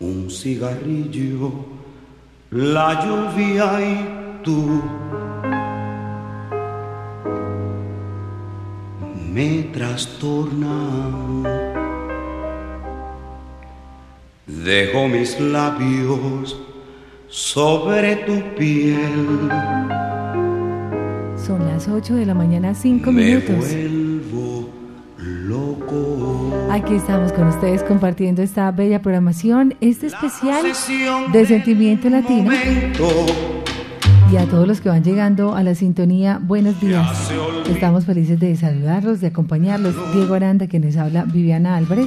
[0.00, 1.52] Un cigarrillo,
[2.50, 4.82] la lluvia y tú
[9.32, 11.42] me trastornan.
[14.46, 16.56] Dejo mis labios
[17.34, 19.50] sobre tu piel.
[21.36, 23.56] Son las 8 de la mañana, 5 minutos.
[23.58, 24.70] vuelvo
[25.18, 26.52] loco.
[26.70, 30.64] Aquí estamos con ustedes compartiendo esta bella programación, este especial
[31.32, 32.52] de Sentimiento Latino.
[34.30, 37.32] Y a todos los que van llegando a la sintonía, buenos días.
[37.68, 39.96] Estamos felices de saludarlos, de acompañarlos.
[40.14, 42.06] Diego Aranda, quien les habla, Viviana Álvarez,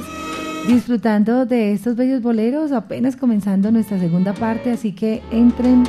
[0.68, 5.84] disfrutando de estos bellos boleros, apenas comenzando nuestra segunda parte, así que entren,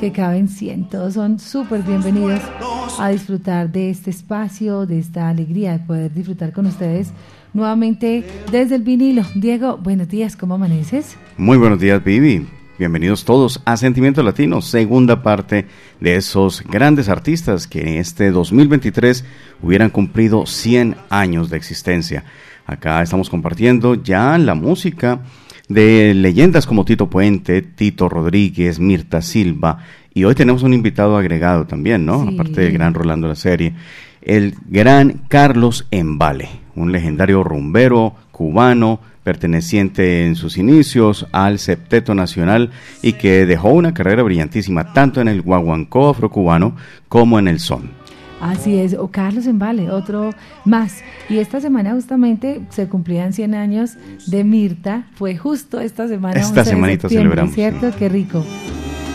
[0.00, 0.90] que caben 100.
[0.90, 2.40] Todos son súper bienvenidos
[2.98, 7.10] a disfrutar de este espacio, de esta alegría de poder disfrutar con ustedes
[7.54, 9.22] nuevamente desde el vinilo.
[9.34, 11.16] Diego, buenos días, ¿cómo amaneces?
[11.38, 12.46] Muy buenos días, Vivi.
[12.78, 15.66] Bienvenidos todos a Sentimiento Latino, segunda parte
[16.00, 19.24] de esos grandes artistas que en este 2023
[19.62, 22.24] hubieran cumplido 100 años de existencia.
[22.68, 25.20] Acá estamos compartiendo ya la música
[25.70, 29.78] de leyendas como Tito Puente, Tito Rodríguez, Mirta Silva,
[30.12, 32.20] y hoy tenemos un invitado agregado también, ¿no?
[32.28, 33.72] Aparte del gran Rolando de la serie,
[34.20, 42.70] el gran Carlos Embale, un legendario rumbero cubano, perteneciente en sus inicios al Septeto Nacional
[43.00, 46.76] y que dejó una carrera brillantísima tanto en el guaguancó afrocubano
[47.08, 47.97] como en el son.
[48.40, 50.30] Así es, o Carlos Embale, otro
[50.64, 51.02] más.
[51.28, 56.40] Y esta semana justamente se cumplían 100 años de Mirta, fue justo esta semana.
[56.40, 57.54] Esta semanita celebramos.
[57.54, 57.90] ¿Cierto?
[57.98, 58.44] Qué rico.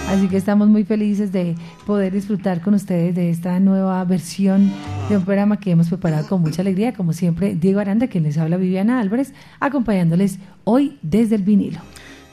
[0.10, 1.56] Así que estamos muy felices de
[1.88, 4.72] poder disfrutar con ustedes de esta nueva versión
[5.10, 8.38] de un programa que hemos preparado con mucha alegría, como siempre, Diego Aranda, quien les
[8.38, 11.80] habla Viviana Álvarez, acompañándoles hoy desde el vinilo.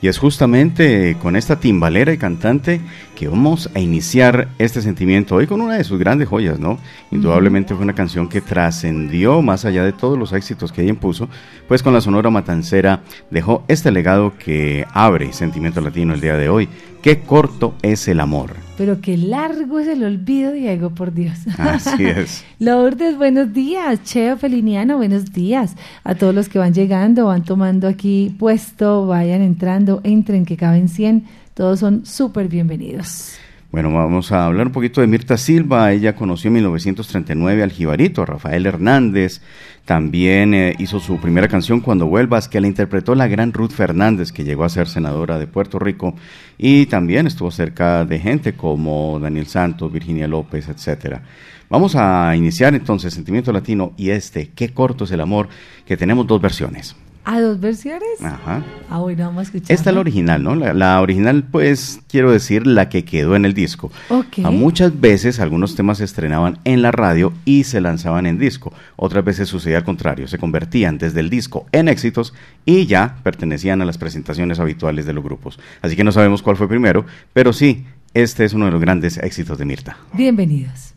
[0.01, 2.81] Y es justamente con esta timbalera y cantante
[3.15, 6.79] que vamos a iniciar este sentimiento hoy con una de sus grandes joyas, ¿no?
[7.11, 11.29] Indudablemente fue una canción que trascendió más allá de todos los éxitos que ella impuso,
[11.67, 16.49] pues con la Sonora Matancera dejó este legado que abre Sentimiento Latino el día de
[16.49, 16.67] hoy.
[17.01, 18.51] Qué corto es el amor.
[18.77, 21.33] Pero qué largo es el olvido, Diego, por Dios.
[21.57, 22.45] Así es.
[22.59, 24.03] Lourdes, buenos días.
[24.03, 25.75] Cheo Feliniano, buenos días.
[26.03, 30.89] A todos los que van llegando, van tomando aquí puesto, vayan entrando, entren, que caben
[30.89, 31.25] 100.
[31.55, 33.33] Todos son súper bienvenidos.
[33.71, 35.91] Bueno, vamos a hablar un poquito de Mirta Silva.
[35.93, 39.41] Ella conoció en 1939 al jibarito Rafael Hernández.
[39.85, 44.31] También eh, hizo su primera canción Cuando vuelvas, que la interpretó la gran Ruth Fernández,
[44.31, 46.15] que llegó a ser senadora de Puerto Rico.
[46.57, 51.23] Y también estuvo cerca de gente como Daniel Santos, Virginia López, etcétera.
[51.69, 55.47] Vamos a iniciar entonces Sentimiento Latino y este, Qué corto es el amor,
[55.85, 56.95] que tenemos dos versiones.
[57.23, 58.21] ¿A dos versiones?
[58.21, 58.63] Ajá.
[58.89, 59.71] Ah, bueno, vamos a escuchar.
[59.71, 60.55] Esta es la original, ¿no?
[60.55, 63.91] La, la, original, pues, quiero decir, la que quedó en el disco.
[64.09, 64.39] Ok.
[64.43, 68.73] A muchas veces algunos temas se estrenaban en la radio y se lanzaban en disco.
[68.95, 72.33] Otras veces sucedía al contrario, se convertían desde el disco en éxitos
[72.65, 75.59] y ya pertenecían a las presentaciones habituales de los grupos.
[75.81, 79.17] Así que no sabemos cuál fue primero, pero sí, este es uno de los grandes
[79.17, 79.97] éxitos de Mirta.
[80.13, 80.93] Bienvenidos.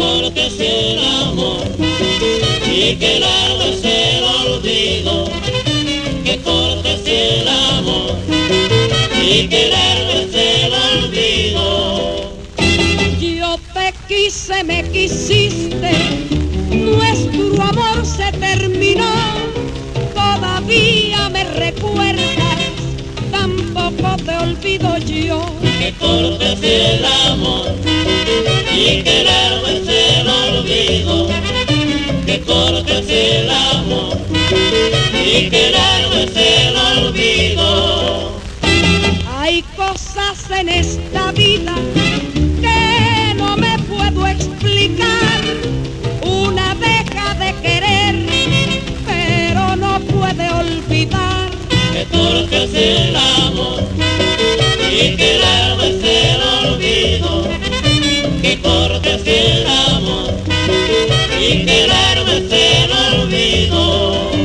[0.00, 1.66] Que corto es el amor
[2.66, 5.24] y que largo es el olvido,
[6.24, 8.16] que corto es el amor
[9.22, 12.32] y que largo es el olvido.
[13.20, 15.92] Yo te quise, me quisiste,
[16.70, 19.12] nuestro amor se terminó,
[20.14, 22.58] todavía me recuerdas,
[23.30, 25.44] tampoco te olvido yo.
[25.78, 27.89] Que corto es el amor
[28.72, 31.28] y querer es el olvido
[32.26, 34.16] que corta el amor
[35.14, 38.40] y querer es el olvido.
[39.38, 41.74] Hay cosas en esta vida
[42.60, 45.40] que no me puedo explicar.
[46.22, 48.14] Una deja de querer,
[49.06, 51.50] pero no puede olvidar
[51.92, 53.82] que corta el amor
[54.90, 57.48] y querer es el olvido
[58.50, 59.64] y por decir
[59.94, 60.34] amor
[61.40, 64.39] y quedarme en olvido.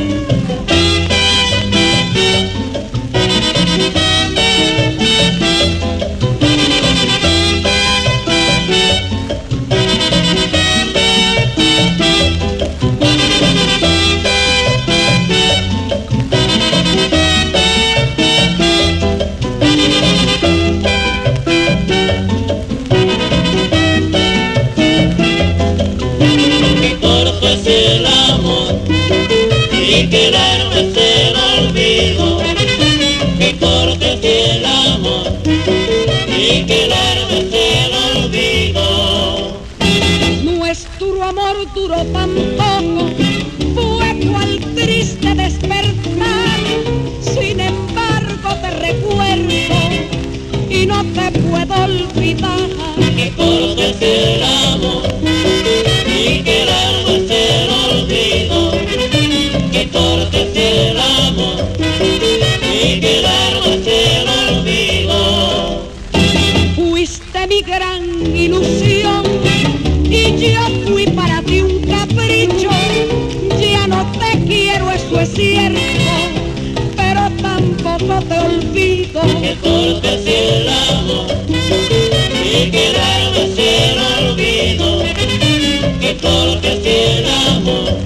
[86.60, 87.98] que es el amor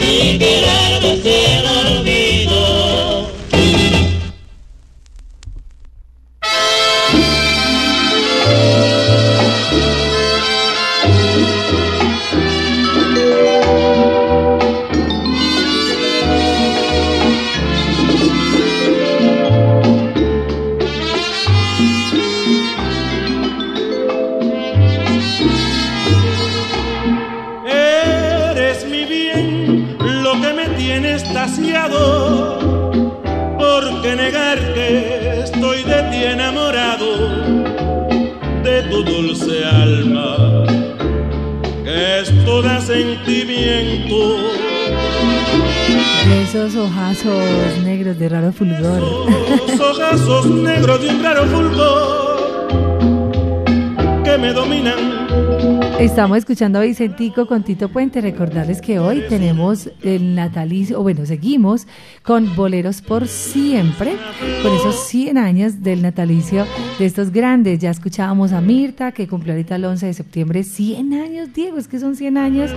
[0.00, 1.65] y querer
[55.98, 58.20] Estamos escuchando a Vicentico con Tito Puente.
[58.20, 61.86] Recordarles que hoy tenemos el natalicio, o bueno, seguimos
[62.22, 64.12] con Boleros por Siempre,
[64.62, 66.66] con esos 100 años del natalicio
[66.98, 67.78] de estos grandes.
[67.78, 70.64] Ya escuchábamos a Mirta, que cumplió ahorita el 11 de septiembre.
[70.64, 72.70] 100 años, Diego, es que son 100 años.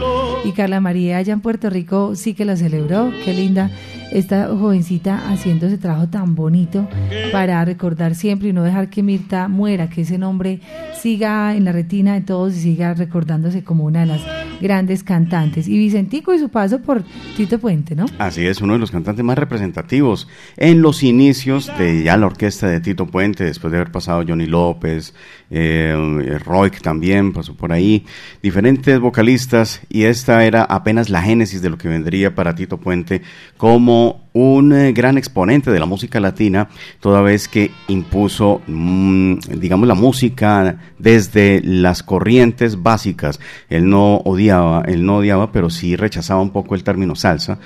[0.46, 3.12] Y Carla María allá en Puerto Rico sí que lo celebró.
[3.26, 3.70] Qué linda
[4.12, 6.88] esta jovencita haciendo ese trabajo tan bonito
[7.32, 10.62] para recordar siempre y no dejar que Mirta muera, que ese nombre
[11.00, 14.22] siga en la retina de todos y siga recordándose como una de las
[14.62, 15.68] grandes cantantes.
[15.68, 17.04] Y Vicentico y su paso por
[17.38, 18.06] Tito Puente, ¿no?
[18.18, 20.28] Así es, uno de los cantantes más representativos
[20.58, 24.46] en los inicios de ya la orquesta de Tito Puente, después de haber pasado Johnny
[24.46, 25.14] López,
[25.50, 28.06] eh, Roy también pasó por ahí,
[28.42, 33.22] diferentes vocalistas, y esta era apenas la génesis de lo que vendría para Tito Puente
[33.58, 33.99] como
[34.34, 39.96] un eh, gran exponente de la música latina, toda vez que impuso, mm, digamos, la
[39.96, 43.40] música desde las corrientes básicas.
[43.70, 47.60] Él no odiaba, él no odiaba, pero sí rechazaba un poco el término salsa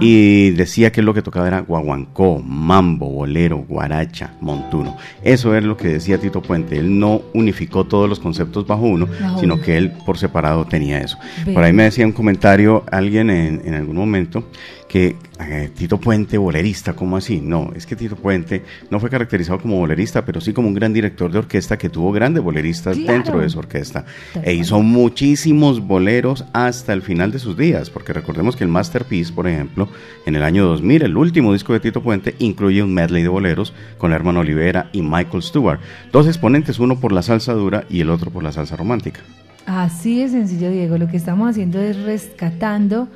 [0.00, 4.96] y decía que lo que tocaba era guaguancó, mambo, bolero, guaracha, montuno.
[5.22, 6.78] Eso es lo que decía Tito Puente.
[6.78, 9.08] Él no unificó todos los conceptos bajo uno,
[9.40, 11.18] sino que él por separado tenía eso.
[11.54, 14.44] Por ahí me decía un comentario alguien en, en algún momento
[14.88, 17.40] que eh, Tito Puente, bolerista, ¿cómo así?
[17.40, 20.92] No, es que Tito Puente no fue caracterizado como bolerista, pero sí como un gran
[20.92, 24.06] director de orquesta que tuvo grandes boleristas dentro de su orquesta.
[24.42, 29.32] E hizo muchísimos boleros hasta el final de sus días, porque recordemos que el Masterpiece,
[29.32, 29.88] por ejemplo,
[30.24, 33.74] en el año 2000, el último disco de Tito Puente, incluye un medley de boleros
[33.98, 35.80] con hermano Olivera y Michael Stewart.
[36.10, 39.20] Dos exponentes, uno por la salsa dura y el otro por la salsa romántica.
[39.66, 40.96] Así de sencillo, Diego.
[40.96, 43.08] Lo que estamos haciendo es rescatando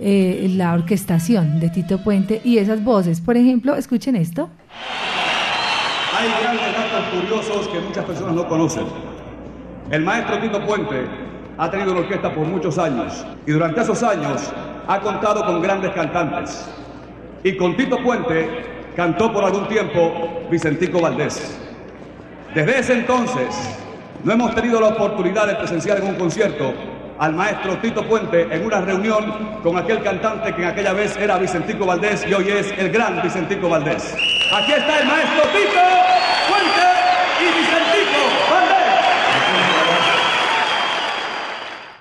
[0.00, 3.20] eh, la orquestación de Tito Puente y esas voces.
[3.20, 4.48] Por ejemplo, escuchen esto.
[6.18, 8.84] Hay grandes datos curiosos que muchas personas no conocen.
[9.90, 11.06] El maestro Tito Puente
[11.58, 14.50] ha tenido una orquesta por muchos años y durante esos años
[14.88, 16.68] ha contado con grandes cantantes.
[17.44, 18.48] Y con Tito Puente
[18.96, 21.58] cantó por algún tiempo Vicentico Valdés.
[22.54, 23.78] Desde ese entonces
[24.24, 26.72] no hemos tenido la oportunidad de presenciar en un concierto
[27.20, 31.36] al maestro Tito Puente en una reunión con aquel cantante que en aquella vez era
[31.36, 34.14] Vicentico Valdés y hoy es el gran Vicentico Valdés.
[34.54, 35.80] Aquí está el maestro Tito
[36.48, 36.86] Puente
[37.40, 38.76] y Vicentico Valdés.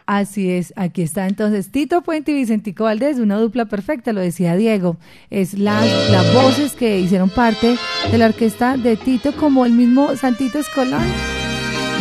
[0.06, 4.56] Así es, aquí está entonces Tito Puente y Vicentico Valdés, una dupla perfecta, lo decía
[4.56, 4.96] Diego.
[5.30, 7.76] Es las, las voces que hicieron parte
[8.10, 11.06] de la orquesta de Tito, como el mismo Santito Escolán.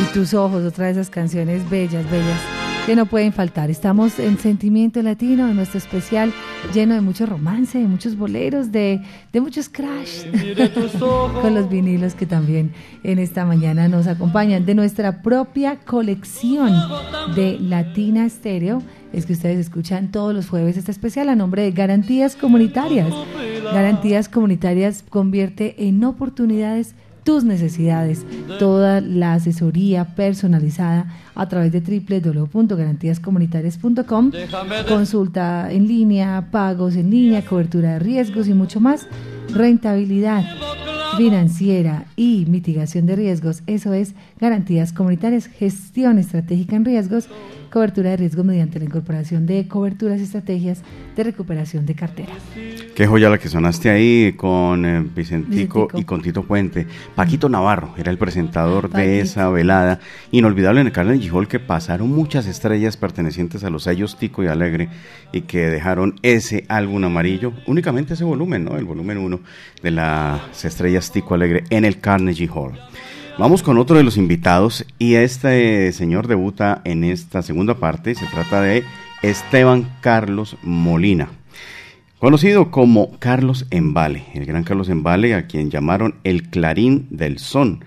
[0.00, 2.57] Y tus ojos, otra de esas canciones bellas, bellas
[2.88, 3.68] que no pueden faltar.
[3.68, 6.32] Estamos en Sentimiento Latino, en nuestro especial
[6.72, 10.24] lleno de mucho romance, de muchos boleros, de, de muchos crash,
[11.42, 16.72] con los vinilos que también en esta mañana nos acompañan, de nuestra propia colección
[17.36, 18.82] de Latina Estéreo.
[19.12, 23.12] Es que ustedes escuchan todos los jueves este especial a nombre de Garantías Comunitarias.
[23.64, 26.94] Garantías Comunitarias convierte en oportunidades
[27.28, 28.24] tus necesidades.
[28.58, 34.32] Toda la asesoría personalizada a través de www.garantíascomunitarias.com.
[34.88, 39.06] Consulta en línea, pagos en línea, cobertura de riesgos y mucho más.
[39.50, 40.42] Rentabilidad
[41.18, 43.62] financiera y mitigación de riesgos.
[43.66, 47.28] Eso es garantías comunitarias, gestión estratégica en riesgos
[47.70, 50.82] cobertura de riesgo mediante la incorporación de coberturas y estrategias
[51.16, 52.32] de recuperación de cartera.
[52.94, 56.86] Qué joya la que sonaste ahí con eh, Vicentico, y con Tito Puente.
[57.14, 62.10] Paquito Navarro era el presentador de esa velada inolvidable en el Carnegie Hall que pasaron
[62.10, 64.88] muchas estrellas pertenecientes a los sellos Tico y Alegre
[65.32, 68.76] y que dejaron ese álbum amarillo, únicamente ese volumen, ¿no?
[68.76, 69.40] El volumen 1
[69.82, 72.78] de las estrellas Tico Alegre en el Carnegie Hall.
[73.38, 78.16] Vamos con otro de los invitados y este señor debuta en esta segunda parte.
[78.16, 78.82] Se trata de
[79.22, 81.28] Esteban Carlos Molina,
[82.18, 87.84] conocido como Carlos Embale, el gran Carlos Embale, a quien llamaron el Clarín del Son.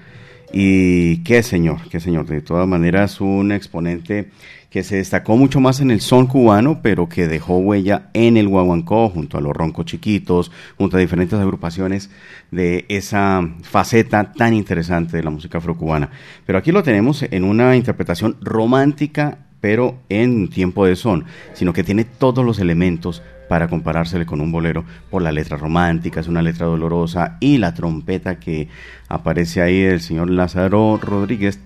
[0.54, 4.30] Y qué señor, qué señor, de todas maneras un exponente
[4.70, 8.48] que se destacó mucho más en el son cubano, pero que dejó huella en el
[8.48, 12.10] guaguancó, junto a los roncos chiquitos, junto a diferentes agrupaciones
[12.52, 16.10] de esa faceta tan interesante de la música afrocubana.
[16.46, 21.84] Pero aquí lo tenemos en una interpretación romántica, pero en tiempo de son, sino que
[21.84, 26.42] tiene todos los elementos para comparársele con un bolero por la letra romántica, es una
[26.42, 28.70] letra dolorosa y la trompeta que
[29.08, 31.60] aparece ahí del señor Lázaro Rodríguez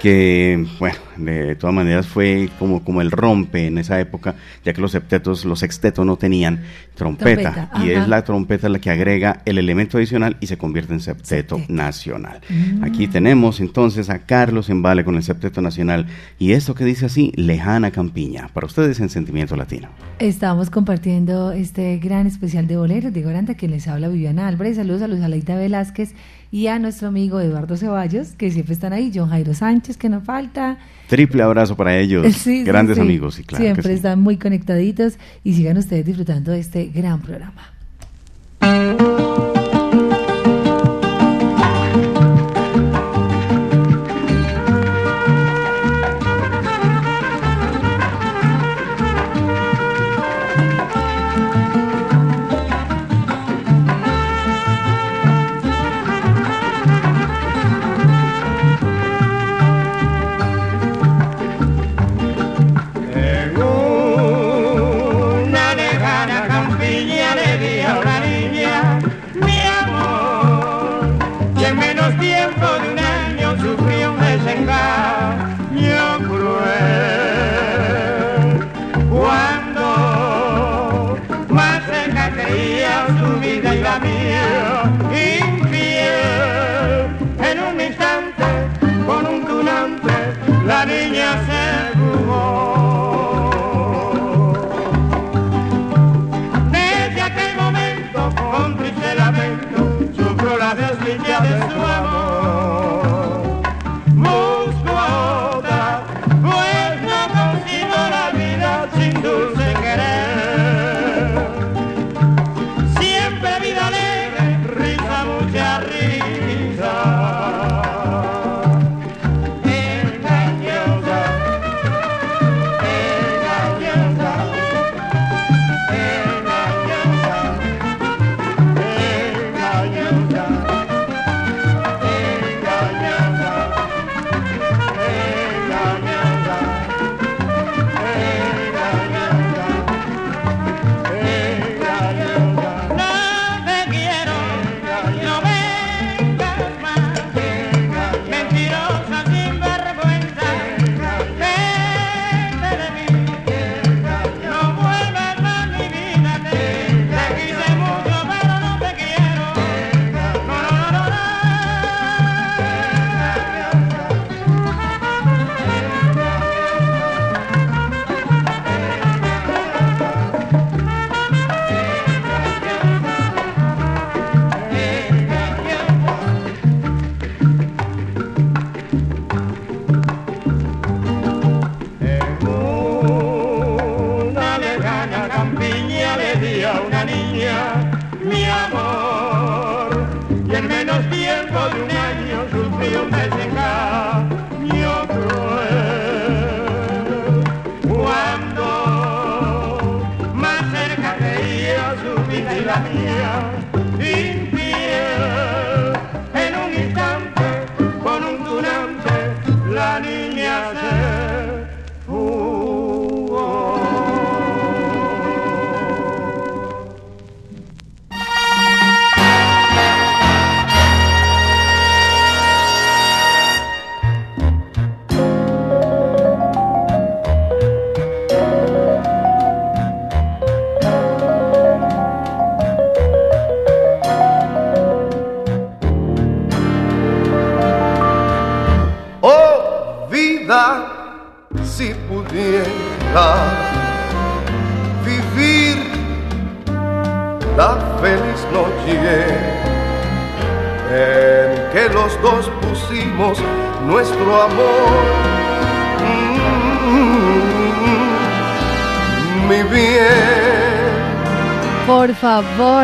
[0.00, 4.80] que, bueno, de todas maneras fue como, como el rompe en esa época, ya que
[4.80, 6.62] los septetos, los sextetos no tenían
[6.94, 11.00] trompeta, y es la trompeta la que agrega el elemento adicional y se convierte en
[11.00, 12.40] septeto, nacional.
[12.48, 12.82] Mm.
[12.82, 16.06] Aquí tenemos entonces a Carlos Embale con el septeto nacional,
[16.38, 19.88] y esto que dice así, Lejana Campiña, para ustedes en Sentimiento Latino.
[20.18, 25.02] Estamos compartiendo este gran especial de boleros, Diego Aranda, que les habla Viviana Álvarez, saludos
[25.02, 26.14] a Luz Aleita Velázquez,
[26.52, 30.20] y a nuestro amigo Eduardo Ceballos, que siempre están ahí, John Jairo Sánchez, que no
[30.20, 30.78] falta.
[31.08, 32.26] Triple abrazo para ellos,
[32.64, 33.64] grandes amigos, y claro.
[33.64, 35.14] Siempre están muy conectaditos
[35.44, 37.72] y sigan ustedes disfrutando de este gran programa.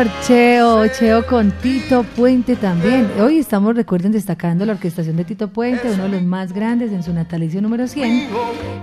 [0.05, 3.09] Cheo, Cheo con Tito Puente también.
[3.19, 7.01] Hoy estamos, recuerden, destacando la orquestación de Tito Puente, uno de los más grandes en
[7.01, 8.27] su natalicio número 100.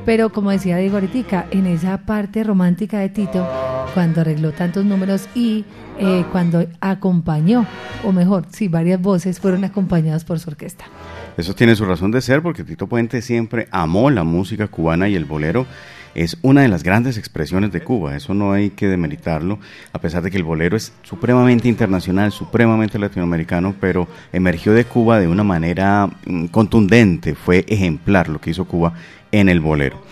[0.04, 3.47] Pero como decía Diego ahorita, en esa parte romántica de Tito,
[3.94, 5.64] cuando arregló tantos números y
[6.00, 7.64] eh, cuando acompañó,
[8.03, 10.85] o mejor, sí, varias voces fueron acompañadas por su orquesta.
[11.37, 15.14] Eso tiene su razón de ser porque Tito Puente siempre amó la música cubana y
[15.14, 15.64] el bolero
[16.14, 19.59] es una de las grandes expresiones de Cuba, eso no hay que demeritarlo,
[19.92, 25.18] a pesar de que el bolero es supremamente internacional, supremamente latinoamericano, pero emergió de Cuba
[25.18, 28.94] de una manera mm, contundente, fue ejemplar lo que hizo Cuba
[29.33, 30.03] en el bolero.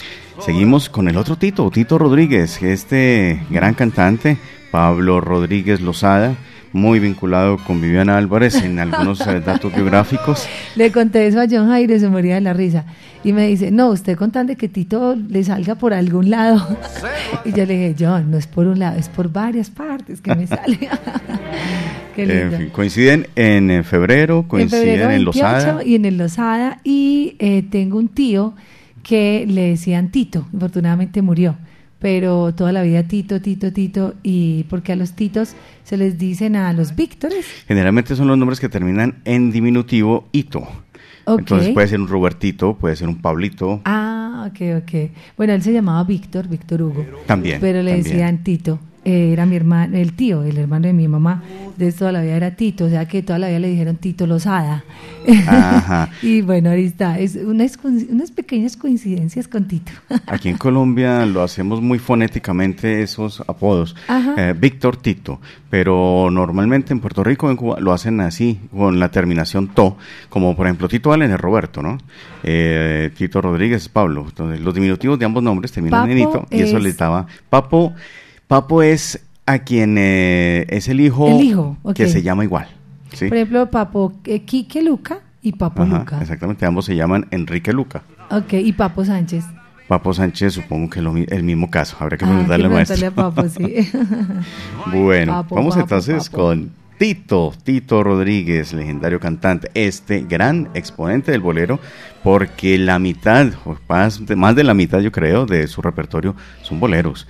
[0.41, 4.39] Seguimos con el otro Tito, Tito Rodríguez, este gran cantante,
[4.71, 6.35] Pablo Rodríguez Lozada,
[6.73, 10.47] muy vinculado con Viviana Álvarez en algunos eh, datos biográficos.
[10.77, 12.85] Le conté eso a John Jair se moría de la risa.
[13.25, 16.67] Y me dice, no, usted contando que Tito le salga por algún lado.
[17.45, 20.35] y yo le dije, John, no es por un lado, es por varias partes que
[20.35, 20.79] me sale.
[22.17, 25.83] Qué coinciden en eh, febrero, coinciden en, Losada.
[25.85, 26.81] Y en el Losada.
[26.85, 28.55] Y eh, tengo un tío
[29.03, 31.57] que le decían Tito, afortunadamente murió
[32.03, 36.57] pero toda la vida Tito, Tito, Tito, y porque a los Titos se les dicen
[36.57, 37.47] a los Víctores.
[37.69, 40.67] Generalmente son los nombres que terminan en diminutivo Ito.
[41.25, 43.81] Entonces puede ser un Robertito, puede ser un Pablito.
[43.85, 45.11] Ah, ok, ok.
[45.37, 47.07] Bueno, él se llamaba Víctor, Víctor Hugo.
[47.27, 47.61] También.
[47.61, 48.81] Pero le decían Tito.
[49.05, 51.43] Eh, era mi hermano, el tío, el hermano de mi mamá,
[51.77, 54.29] de toda la vida era Tito, o sea que toda la vida le dijeron Tito
[54.29, 54.85] Lozada.
[55.29, 56.09] Ajá.
[56.23, 59.91] y bueno, ahí está, es unas, unas pequeñas coincidencias con Tito.
[60.29, 63.97] Aquí en Colombia lo hacemos muy fonéticamente esos apodos,
[64.37, 69.11] eh, Víctor Tito, pero normalmente en Puerto Rico, en Cuba, lo hacen así, con la
[69.11, 69.97] terminación to,
[70.29, 71.99] como por ejemplo Tito Allen es Roberto, ¿no?
[72.45, 76.61] Eh, Tito Rodríguez es Pablo, entonces los diminutivos de ambos nombres terminan en Ito, y
[76.61, 77.95] eso le daba Papo
[78.53, 82.69] Papo es a quien eh, es el hijo, que se llama igual.
[83.19, 86.21] Por ejemplo, Papo eh, Quique Luca y Papo Luca.
[86.21, 88.03] Exactamente, ambos se llaman Enrique Luca.
[88.31, 89.47] Ok, y Papo Sánchez.
[89.89, 91.97] Papo Sánchez, supongo que es el mismo caso.
[91.99, 93.91] Habrá que ah, preguntarle, a Papo, sí.
[94.93, 101.81] bueno, vamos entonces con Tito, Tito Rodríguez, legendario cantante, este gran exponente del bolero,
[102.23, 103.47] porque la mitad,
[104.37, 107.27] más de la mitad yo creo, de su repertorio son boleros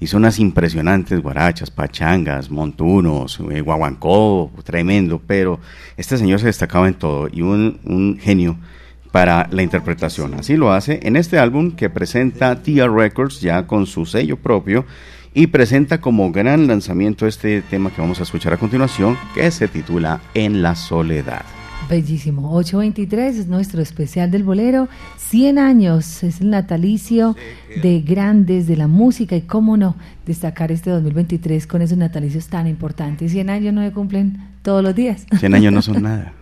[0.00, 5.60] hizo unas impresionantes guarachas, pachangas, montunos, eh, guaguancó, tremendo, pero
[5.96, 8.56] este señor se destacaba en todo y un, un genio
[9.12, 10.34] para la interpretación.
[10.34, 14.84] Así lo hace en este álbum que presenta Tia Records ya con su sello propio
[15.32, 19.68] y presenta como gran lanzamiento este tema que vamos a escuchar a continuación que se
[19.68, 21.44] titula En la soledad.
[21.88, 22.52] Bellísimo.
[22.52, 24.88] 823 es nuestro especial del bolero.
[25.18, 27.36] 100 años es el natalicio
[27.80, 29.94] de grandes de la música y cómo no
[30.26, 33.30] destacar este 2023 con esos natalicios tan importantes.
[33.32, 35.26] 100 años no se cumplen todos los días.
[35.38, 36.32] 100 años no son nada.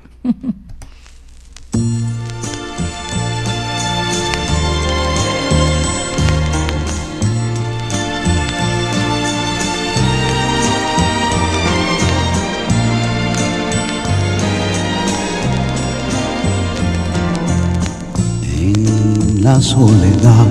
[19.44, 20.46] La soledad.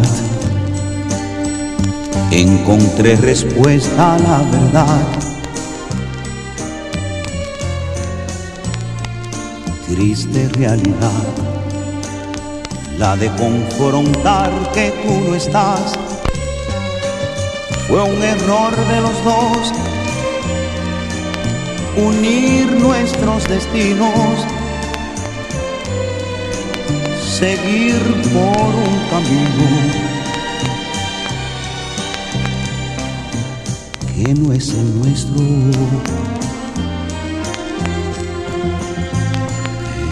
[2.30, 5.08] Encontré respuesta a la verdad.
[9.88, 11.24] Triste realidad,
[13.00, 15.94] la de confrontar que tú no estás.
[17.88, 19.74] Fue un error de los dos
[21.98, 24.46] unir nuestros destinos
[27.44, 28.00] seguir
[28.32, 29.68] por un camino
[34.16, 35.44] que no es el nuestro.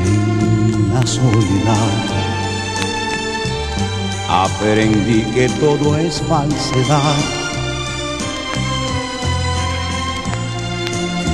[0.06, 2.02] En la soledad
[4.28, 7.16] aprendí que todo es falsedad.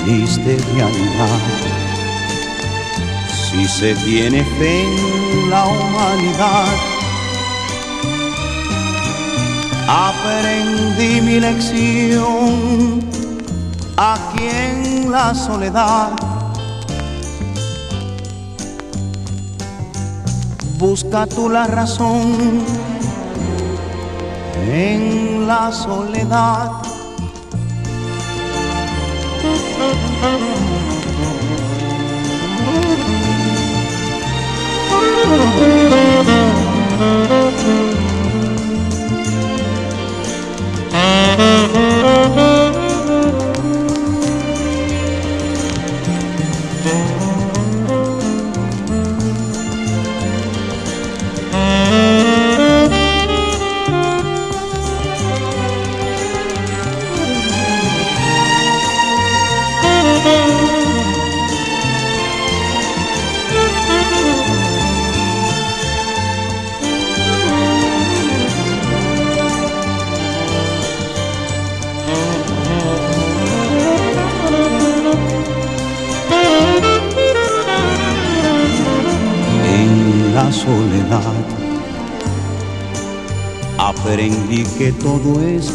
[0.05, 1.76] Triste realidad
[3.57, 6.67] si se tiene fe en la humanidad.
[9.87, 12.99] Aprendí mi lección
[13.97, 16.11] aquí en la soledad.
[20.77, 22.63] Busca tú la razón
[24.71, 26.71] en la soledad.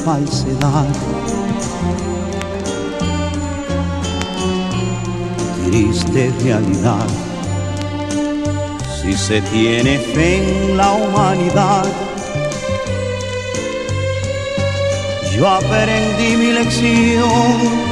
[0.04, 0.86] Falsedad.
[5.66, 7.06] Triste realidad.
[9.00, 11.84] Si se tiene fe en la humanidad,
[15.36, 17.82] yo aprendí mi lección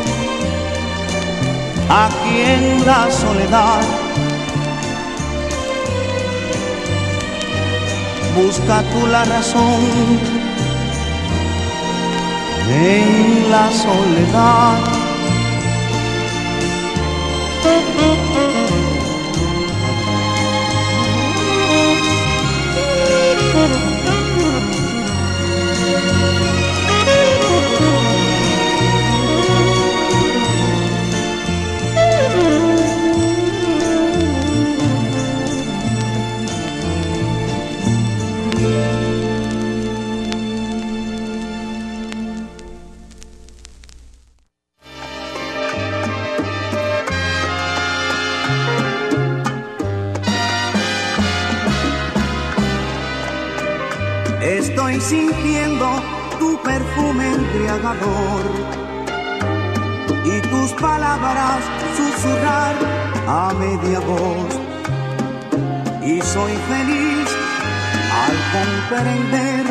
[1.89, 3.83] aquí en la soledad.
[8.37, 10.40] Busca tú la razón
[12.71, 15.01] en la soledad.
[54.61, 55.87] Estoy sintiendo
[56.39, 58.45] tu perfume embriagador
[60.23, 61.61] y tus palabras
[61.97, 62.75] susurrar
[63.27, 64.53] a media voz.
[66.05, 67.27] Y soy feliz
[68.23, 69.65] al comprender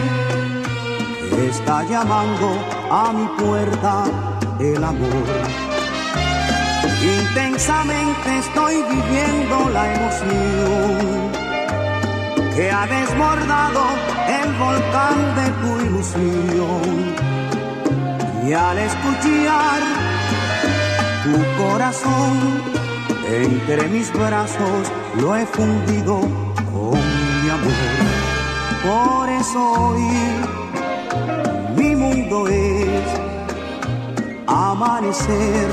[1.30, 2.50] que está llamando
[2.90, 4.06] a mi puerta
[4.60, 5.30] el amor.
[7.20, 11.32] Intensamente estoy viviendo la emoción
[12.56, 14.19] que ha desbordado
[14.50, 16.82] el volcán de tu ilusión.
[18.48, 19.82] Y al escuchar
[21.24, 22.34] tu corazón
[23.32, 26.22] entre mis brazos lo he fundido
[26.72, 27.00] con
[27.44, 28.00] mi amor.
[28.84, 30.08] Por eso hoy
[31.78, 33.04] mi mundo es
[34.48, 35.68] amanecer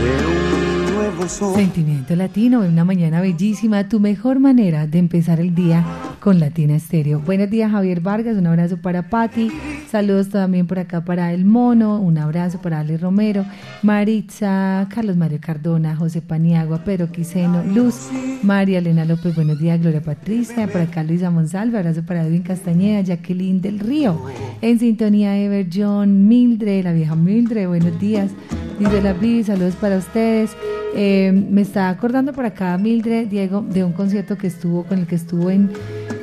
[0.00, 1.54] de un nuevo sol.
[1.54, 5.84] Sentimiento Latino, en una mañana bellísima, tu mejor manera de empezar el día
[6.20, 7.20] con Latina Estéreo.
[7.20, 9.50] Buenos días, Javier Vargas, un abrazo para Patti,
[9.90, 13.44] saludos también por acá para El Mono, un abrazo para Ale Romero,
[13.82, 18.08] Maritza, Carlos Mario Cardona, José Paniagua, Pedro Quiseno, Luz,
[18.42, 23.00] María Elena López, buenos días, Gloria Patricia, por acá Luisa Monsalve, abrazo para Edwin Castañeda,
[23.00, 24.20] Jacqueline del Río,
[24.60, 28.30] en sintonía Ever John, Mildred, la vieja Mildred, buenos días,
[28.78, 30.50] dice la Vivi, saludos para ustedes.
[30.94, 35.06] Eh, me está acordando por acá Mildred, Diego, de un concierto que estuvo con el
[35.06, 35.70] que estuvo en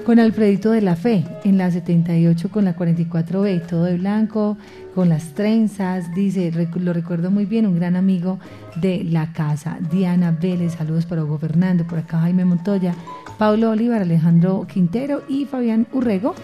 [0.06, 4.56] con Alfredito de la Fe en la 78 con la 44B, todo de blanco,
[4.94, 8.40] con las trenzas, dice, lo recuerdo muy bien, un gran amigo
[8.76, 12.94] de la casa, Diana Vélez, saludos para Hugo Fernando, por acá Jaime Montoya,
[13.38, 16.36] Pablo Olivar, Alejandro Quintero y Fabián Urrego,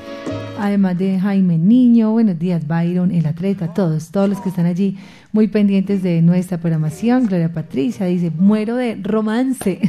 [0.60, 4.98] además de Jaime Niño, buenos días Byron, el atleta, todos, todos los que están allí
[5.32, 7.28] muy pendientes de nuestra programación.
[7.28, 9.80] Gloria Patricia dice, muero de romance.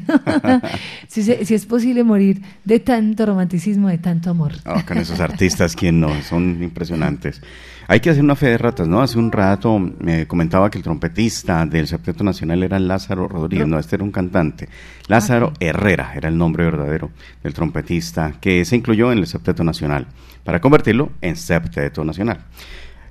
[1.09, 4.53] si, es posible morir de tanto romanticismo, de tanto amor.
[4.65, 7.43] Ah, con esos artistas, quien no, son impresionantes.
[7.89, 9.01] Hay que hacer una fe de ratas, ¿no?
[9.01, 13.79] Hace un rato me comentaba que el trompetista del Septeto Nacional era Lázaro Rodríguez, no,
[13.79, 14.69] este era un cantante.
[15.09, 17.11] Lázaro Herrera era el nombre verdadero
[17.43, 20.07] del trompetista que se incluyó en el Septeto Nacional
[20.45, 22.45] para convertirlo en Septeto Nacional.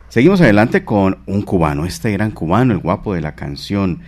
[0.07, 4.01] Seguimos adelante con un cubano, este gran cubano, el guapo de la canción,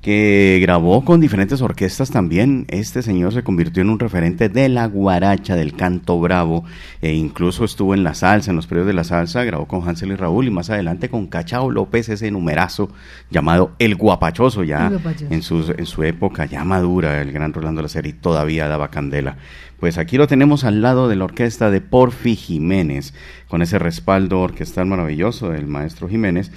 [0.00, 2.66] que grabó con diferentes orquestas también.
[2.68, 6.64] Este señor se convirtió en un referente de la guaracha, del canto bravo,
[7.02, 10.12] e incluso estuvo en la salsa, en los periodos de la salsa, grabó con Hansel
[10.12, 12.90] y Raúl y más adelante con Cachao López, ese numerazo
[13.30, 15.26] llamado El Guapachoso, ya El Guapachoso.
[15.34, 19.36] en, sus- en su época ya madura, el gran Rolando Laceri todavía daba candela.
[19.80, 23.14] Pues aquí lo tenemos al lado de la orquesta de Porfi Jiménez,
[23.48, 26.50] con ese respaldo orquestal maravilloso del maestro Jiménez.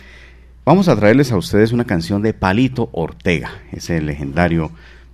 [0.64, 4.70] Vamos a traerles a ustedes una canción de Palito Ortega, ese legendario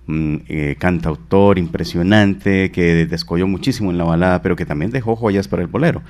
[0.06, 5.48] mm, eh, cantautor impresionante que descolló muchísimo en la balada, pero que también dejó joyas
[5.48, 6.02] para el bolero.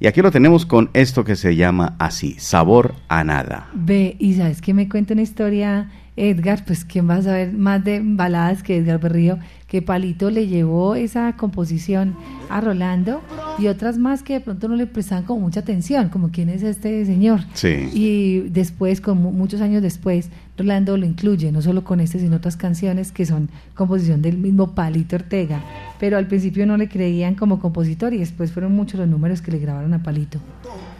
[0.00, 3.68] Y aquí lo tenemos con esto que se llama así, Sabor a Nada.
[3.74, 7.84] Ve, y sabes que me cuenta una historia, Edgar, pues quién va a saber más
[7.84, 12.14] de baladas que Edgar Berrío, que Palito le llevó esa composición
[12.48, 13.20] a Rolando
[13.58, 16.62] y otras más que de pronto no le prestaban como mucha atención, como quién es
[16.62, 17.40] este señor.
[17.54, 17.90] Sí.
[17.92, 22.56] Y después, como muchos años después, Rolando lo incluye, no solo con este, sino otras
[22.56, 25.60] canciones que son composición del mismo Palito Ortega.
[25.98, 29.50] Pero al principio no le creían como compositor y después fueron muchos los números que
[29.50, 30.38] le grabaron a Palito.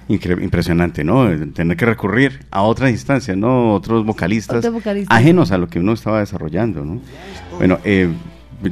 [0.09, 1.29] Incre- impresionante, ¿no?
[1.53, 3.75] Tener que recurrir a otras instancias, ¿no?
[3.75, 5.17] Otros vocalistas, Otros vocalistas.
[5.17, 7.01] ajenos a lo que uno estaba desarrollando, ¿no?
[7.59, 8.09] Bueno, eh,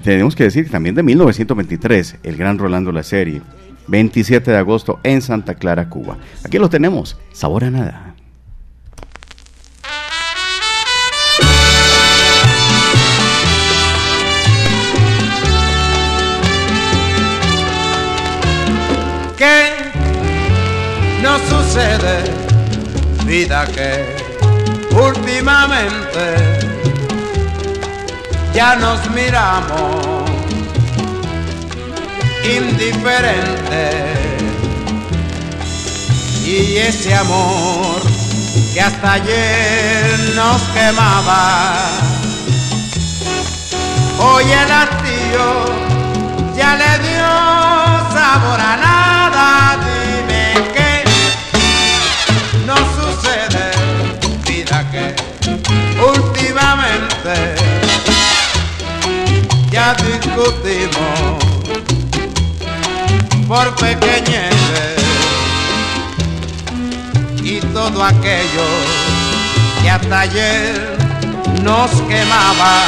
[0.02, 3.42] tenemos que decir también de 1923, el gran Rolando La Serie,
[3.88, 6.18] 27 de agosto en Santa Clara, Cuba.
[6.44, 8.14] Aquí lo tenemos, Sabor a Nada.
[19.36, 19.70] ¿Qué
[21.22, 22.22] nos sucede?
[23.26, 24.16] Vida que
[24.94, 26.73] últimamente
[28.54, 30.30] ya nos miramos
[32.44, 34.04] indiferentes
[36.46, 38.00] y ese amor
[38.72, 41.88] que hasta ayer nos quemaba
[44.18, 45.64] hoy el hastío
[46.56, 47.26] ya le dio
[48.14, 49.78] sabor a nada.
[49.84, 51.04] Dime qué
[52.66, 53.72] nos sucede,
[54.46, 55.16] vida que
[56.00, 57.83] últimamente
[59.74, 61.44] ya discutimos
[63.48, 65.02] por pequeñeces
[67.42, 68.68] y todo aquello
[69.82, 70.96] que hasta ayer
[71.64, 72.82] nos quemaba.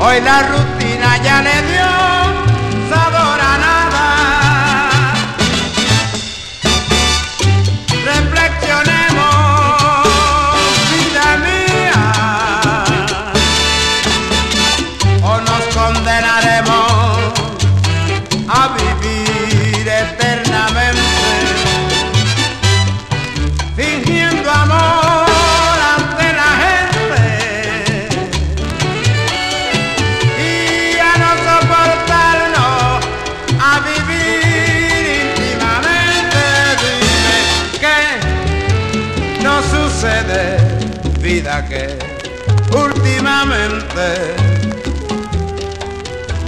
[0.00, 1.99] Hoy la rutina ya le dio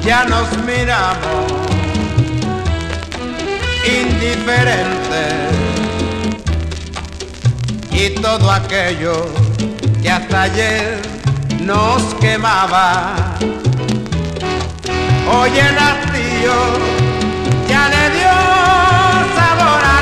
[0.05, 1.53] ya nos miramos
[3.87, 5.35] indiferentes
[7.91, 9.27] y todo aquello
[10.03, 11.01] que hasta ayer
[11.61, 13.15] nos quemaba.
[15.31, 16.55] Hoy el hastío
[17.69, 18.35] ya le dio
[19.37, 20.02] sabor a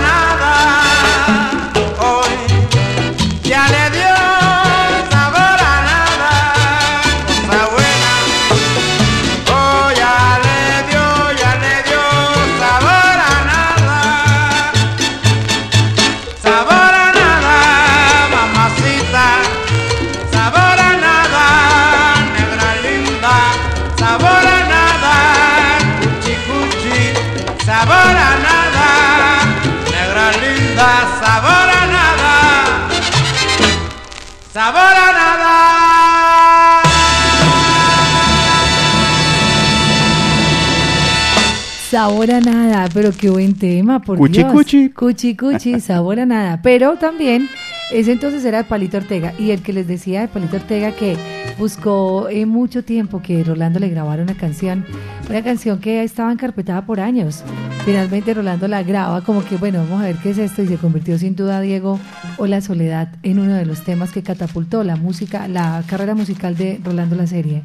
[42.20, 44.52] Sabor a nada, pero qué buen tema, por Cuchi, Dios.
[44.52, 44.90] cuchi.
[44.90, 46.60] Cuchi, cuchi, sabor a nada.
[46.60, 47.48] Pero también,
[47.90, 49.32] ese entonces era de Palito Ortega.
[49.38, 51.16] Y el que les decía de Palito Ortega que
[51.58, 54.84] buscó eh, mucho tiempo que Rolando le grabara una canción.
[55.30, 57.42] Una canción que estaba encarpetada por años.
[57.86, 60.62] Finalmente Rolando la graba como que, bueno, vamos a ver qué es esto.
[60.62, 61.98] Y se convirtió sin duda, Diego,
[62.36, 66.54] o La Soledad en uno de los temas que catapultó la música, la carrera musical
[66.54, 67.62] de Rolando la serie.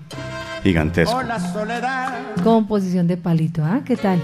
[0.66, 1.22] Gigantesco.
[2.44, 3.82] Composición de palito, ¿ah?
[3.86, 4.20] ¿Qué tal?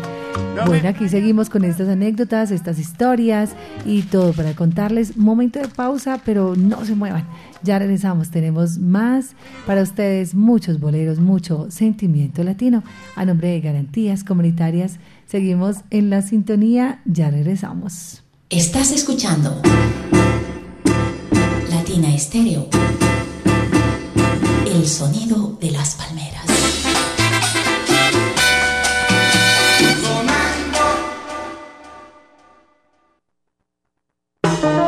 [0.65, 3.51] Bueno, aquí seguimos con estas anécdotas, estas historias
[3.86, 5.17] y todo para contarles.
[5.17, 7.27] Momento de pausa, pero no se muevan.
[7.62, 9.36] Ya regresamos, tenemos más
[9.67, 12.84] para ustedes, muchos boleros, mucho sentimiento latino.
[13.15, 18.23] A nombre de Garantías Comunitarias, seguimos en la sintonía, ya regresamos.
[18.49, 19.62] Estás escuchando
[21.69, 22.67] Latina Estéreo.
[24.72, 26.40] El sonido de las palmeras.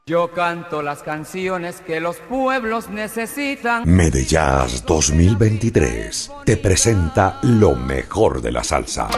[0.07, 3.83] Yo canto las canciones que los pueblos necesitan.
[3.85, 9.09] Medellas 2023 te presenta lo mejor de la salsa.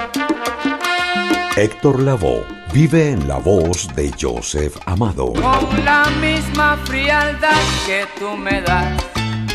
[1.57, 5.35] Héctor Lavoe vive en la voz de Joseph Amado.
[5.35, 9.22] Con la misma frialdad que tú me das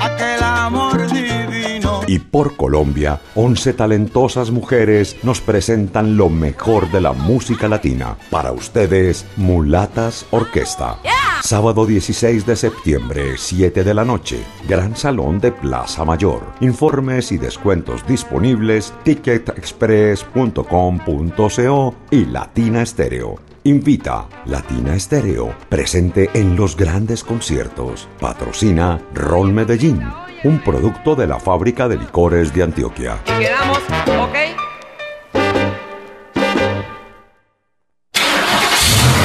[0.00, 2.00] aquel amor divino?
[2.06, 8.16] Y por Colombia, 11 talentosas mujeres nos presentan lo mejor de la música latina.
[8.30, 10.98] Para ustedes, Mulatas Orquesta.
[11.42, 16.42] Sábado 16 de septiembre, 7 de la noche, Gran Salón de Plaza Mayor.
[16.60, 23.49] Informes y descuentos disponibles ticketexpress.com.co y Latina Estéreo.
[23.64, 28.08] Invita Latina Estéreo, presente en los grandes conciertos.
[28.18, 30.00] Patrocina Ron Medellín,
[30.44, 33.18] un producto de la fábrica de licores de Antioquia.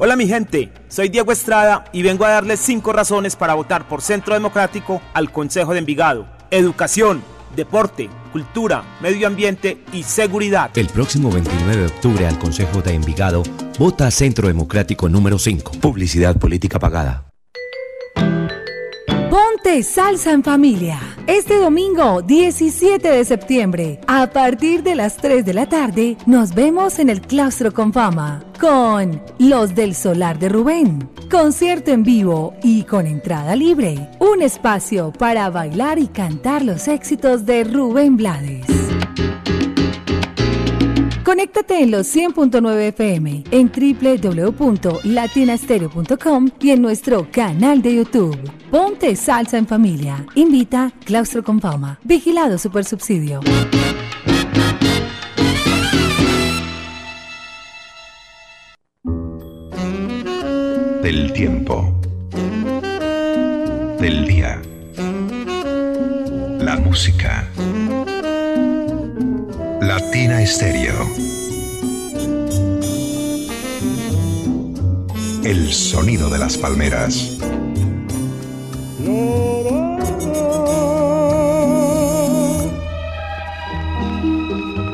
[0.00, 4.00] Hola mi gente, soy Diego Estrada y vengo a darles cinco razones para votar por
[4.00, 6.24] Centro Democrático al Consejo de Envigado.
[6.52, 7.20] Educación,
[7.56, 10.70] deporte, cultura, medio ambiente y seguridad.
[10.76, 13.42] El próximo 29 de octubre al Consejo de Envigado,
[13.76, 15.72] vota Centro Democrático número 5.
[15.80, 17.27] Publicidad política pagada.
[19.58, 21.00] Ponte salsa en familia.
[21.26, 26.98] Este domingo 17 de septiembre, a partir de las 3 de la tarde, nos vemos
[26.98, 31.08] en el Claustro con Fama con Los del Solar de Rubén.
[31.30, 34.08] Concierto en vivo y con entrada libre.
[34.20, 38.87] Un espacio para bailar y cantar los éxitos de Rubén Blades.
[41.28, 48.34] Conéctate en los 100.9 FM, en www.latinastereo.com y en nuestro canal de YouTube.
[48.70, 50.24] Ponte salsa en familia.
[50.36, 52.00] Invita Claustro con Fama.
[52.02, 53.40] Vigilado Supersubsidio.
[61.02, 61.94] Del tiempo.
[64.00, 64.62] Del día.
[66.58, 67.46] La música.
[69.88, 70.92] Latina Estéreo.
[75.42, 77.38] El sonido de las palmeras.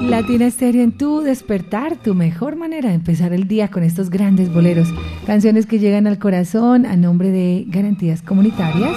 [0.00, 4.54] Latina Estéreo en tu despertar, tu mejor manera de empezar el día con estos grandes
[4.54, 4.94] boleros,
[5.26, 8.94] canciones que llegan al corazón a nombre de Garantías Comunitarias.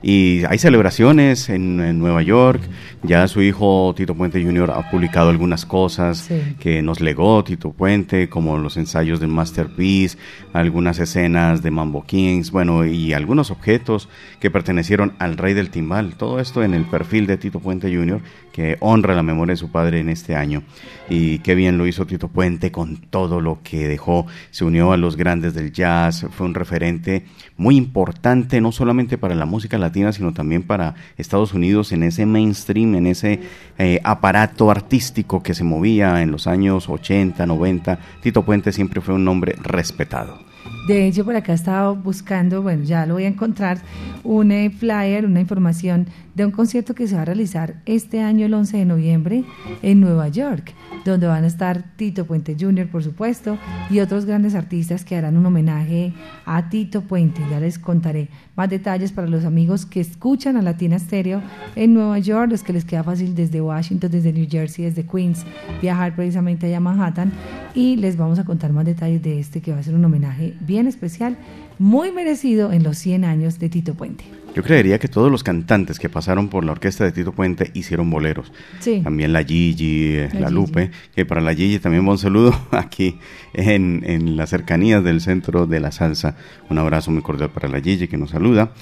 [0.02, 2.60] Y hay celebraciones en, Nueva York.
[3.02, 4.70] Ya su hijo Tito Puente Jr.
[4.70, 6.28] ha publicado algunas cosas
[6.60, 10.18] que nos legó Tito Puente, como los ensayos del Masterpiece,
[10.52, 14.08] algunas escenas de Mambo Kings, bueno, y algunos objetos
[14.40, 16.14] que pertenecieron al rey del timbal.
[16.16, 18.20] Todo esto en el perfil de Tito Puente Jr.,
[18.52, 20.64] que honra la memoria de su padre en este año.
[21.08, 24.26] Y qué bien lo hizo Tito Puente con todo lo que dejó.
[24.50, 27.24] Se unió a los grandes del jazz, fue un referente
[27.56, 32.26] muy importante, no solamente para la música latina, sino también para Estados Unidos en ese
[32.26, 33.40] mainstream, en ese
[33.78, 37.98] eh, aparato artístico que se movía en los años 80, 90.
[38.22, 40.38] Tito Puente siempre fue un nombre respetado.
[40.86, 43.78] De hecho, por acá estaba buscando, bueno, ya lo voy a encontrar,
[44.24, 46.06] un eh, flyer, una información
[46.38, 49.44] de un concierto que se va a realizar este año, el 11 de noviembre,
[49.82, 50.72] en Nueva York,
[51.04, 53.58] donde van a estar Tito Puente Jr., por supuesto,
[53.90, 56.12] y otros grandes artistas que harán un homenaje
[56.46, 57.42] a Tito Puente.
[57.50, 61.42] Ya les contaré más detalles para los amigos que escuchan a Latina Stereo
[61.74, 65.44] en Nueva York, los que les queda fácil desde Washington, desde New Jersey, desde Queens,
[65.82, 67.32] viajar precisamente allá a Manhattan,
[67.74, 70.54] y les vamos a contar más detalles de este que va a ser un homenaje
[70.60, 71.36] bien especial,
[71.80, 74.24] muy merecido en los 100 años de Tito Puente.
[74.58, 78.10] Yo creería que todos los cantantes que pasaron por la orquesta de Tito Puente hicieron
[78.10, 78.52] boleros.
[78.80, 79.02] Sí.
[79.04, 83.20] También la Gigi, eh, la, Lupe, que para la Gigi también un saludo aquí
[83.54, 86.34] en, en las cercanías del centro de la salsa.
[86.68, 88.72] Un abrazo muy cordial para la Gigi que nos saluda.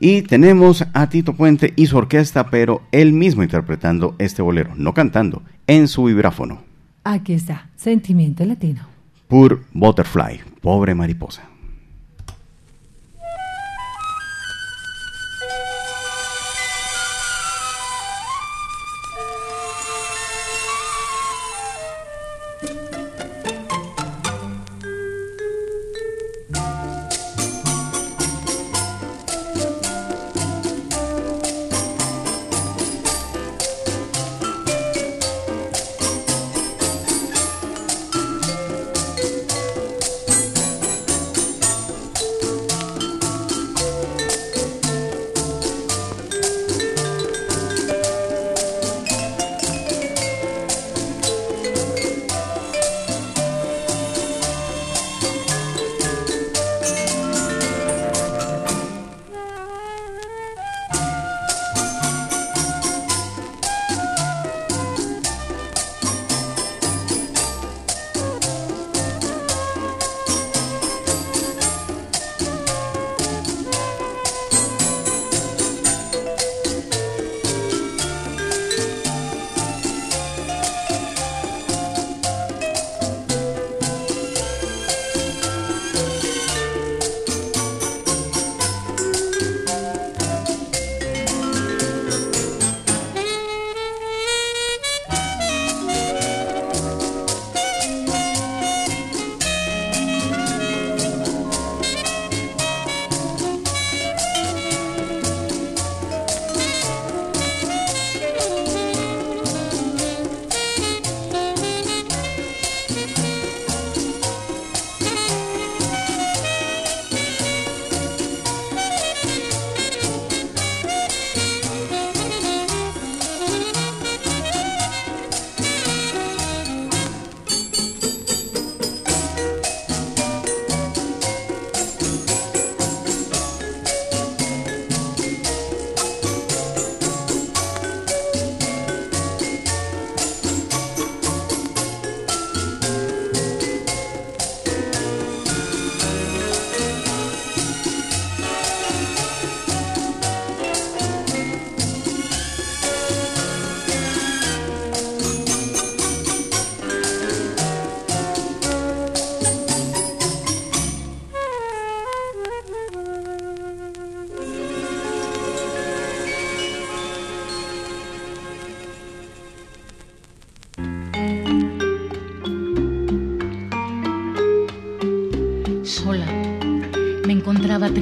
[0.00, 4.94] Y tenemos a Tito Puente y su orquesta, pero él mismo interpretando este bolero, no
[4.94, 6.62] cantando, en su vibráfono.
[7.04, 8.88] Aquí está, Sentimiento Latino.
[9.28, 11.42] Pur Butterfly, pobre mariposa.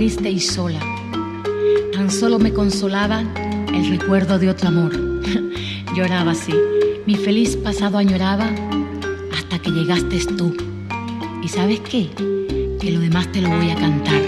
[0.04, 0.80] Triste y sola.
[1.94, 3.22] Tan solo me consolaba
[3.72, 4.92] el recuerdo de otro amor.
[5.96, 6.52] Lloraba así,
[7.06, 8.50] mi feliz pasado añoraba
[9.32, 10.54] hasta que llegaste tú.
[11.42, 12.10] ¿Y sabes qué?
[12.80, 14.20] Que lo demás te lo voy a cantar.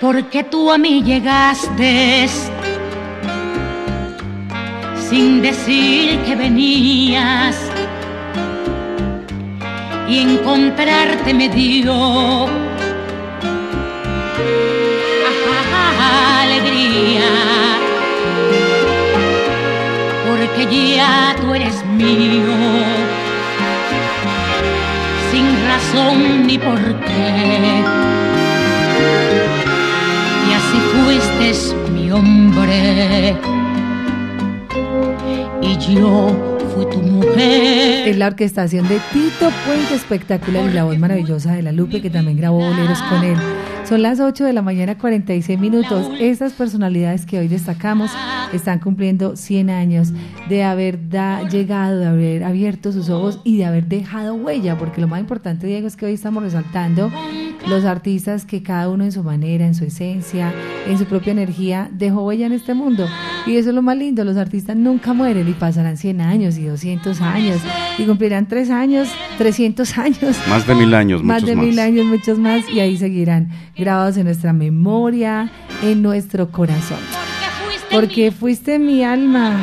[0.00, 2.24] Porque tú a mí llegaste
[5.10, 7.56] sin decir que venías.
[10.08, 12.48] Y encontrarte me dio
[16.42, 17.30] alegría.
[20.26, 22.54] Porque ya tú eres mío
[25.30, 27.82] sin razón ni por qué.
[30.46, 33.59] Y así fuiste mi hombre
[35.88, 36.28] yo
[36.74, 38.08] fui tu mujer.
[38.08, 42.10] Es la orquestación de Tito Puente espectacular y la voz maravillosa de la Lupe que
[42.10, 43.36] también grabó boleros con él.
[43.88, 46.10] Son las 8 de la mañana 46 minutos.
[46.20, 48.10] Estas personalidades que hoy destacamos
[48.52, 50.12] están cumpliendo 100 años
[50.48, 55.00] de haber da, llegado, de haber abierto sus ojos y de haber dejado huella, porque
[55.00, 57.10] lo más importante, Diego, es que hoy estamos resaltando
[57.68, 60.52] los artistas que cada uno en su manera, en su esencia,
[60.86, 63.06] en su propia energía, dejó huella en este mundo.
[63.46, 66.64] Y eso es lo más lindo, los artistas nunca mueren y pasarán 100 años y
[66.64, 67.58] 200 años
[67.98, 69.08] y cumplirán 3 años,
[69.38, 70.36] 300 años.
[70.48, 71.64] Más de mil años, Más muchos de más.
[71.66, 75.50] mil años, muchos más, y ahí seguirán grabados en nuestra memoria,
[75.82, 76.98] en nuestro corazón.
[77.90, 79.58] Porque fuiste mi alma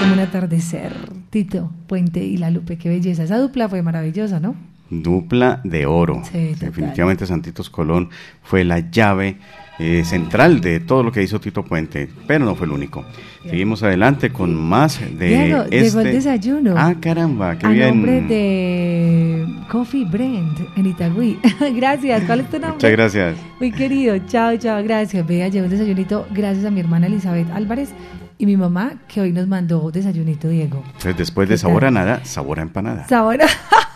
[0.00, 0.92] como un atardecer.
[1.30, 3.22] Tito, Puente y La Lupe, qué belleza.
[3.22, 4.54] Esa dupla fue maravillosa, ¿no?
[4.90, 6.22] Dupla de oro.
[6.30, 6.54] Sí.
[6.58, 8.10] Definitivamente Santitos Colón
[8.42, 9.38] fue la llave
[9.80, 13.04] eh, central de todo lo que hizo Tito Puente, pero no fue el único.
[13.44, 15.80] Seguimos adelante con más de Diego, este...
[15.80, 16.74] llegó el desayuno.
[16.76, 17.88] Ah, caramba, qué a bien.
[17.88, 21.38] nombre de Coffee Brand en Itagüí.
[21.76, 22.24] gracias.
[22.24, 22.72] ¿Cuál es tu nombre?
[22.72, 23.36] Muchas gracias.
[23.60, 24.18] Muy querido.
[24.26, 24.82] Chao, chao.
[24.82, 25.24] Gracias.
[25.24, 27.94] Vea, llegó un desayunito gracias a mi hermana Elizabeth Álvarez
[28.36, 30.82] y mi mamá que hoy nos mandó desayunito, Diego.
[30.86, 33.06] Entonces, después de ¿Qué sabor a nada, sabor a empanada.
[33.06, 33.46] Sabor a,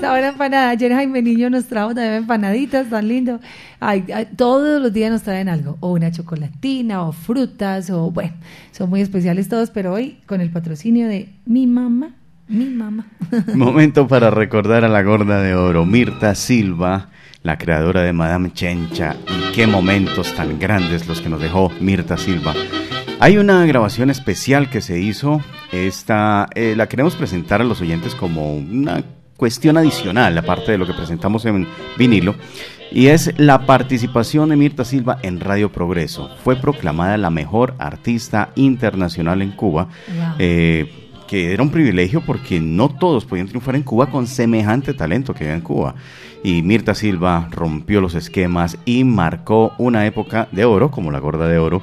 [0.00, 0.70] sabor a empanada.
[0.70, 3.40] Ayer Jaime Niño nos trajo también empanaditas, tan lindo.
[3.80, 4.04] Ay,
[4.36, 8.32] todos los días nos traen algo, o una chocolatina, o frutas, o bueno,
[8.72, 12.10] son muy especiales todos, pero hoy con el patrocinio de mi mamá,
[12.48, 13.06] mi mamá.
[13.54, 17.10] Momento para recordar a la gorda de oro, Mirta Silva,
[17.42, 19.16] la creadora de Madame Chencha.
[19.28, 22.54] Y qué momentos tan grandes los que nos dejó Mirta Silva.
[23.18, 25.40] Hay una grabación especial que se hizo.
[25.72, 29.02] Esta eh, la queremos presentar a los oyentes como una
[29.36, 31.66] cuestión adicional, aparte de lo que presentamos en
[31.96, 32.34] vinilo.
[32.92, 36.30] Y es la participación de Mirta Silva en Radio Progreso.
[36.44, 39.88] Fue proclamada la mejor artista internacional en Cuba.
[40.08, 40.34] Wow.
[40.38, 45.34] Eh, que era un privilegio porque no todos podían triunfar en Cuba con semejante talento
[45.34, 45.94] que había en Cuba.
[46.44, 51.48] Y Mirta Silva rompió los esquemas y marcó una época de oro, como la gorda
[51.48, 51.82] de oro,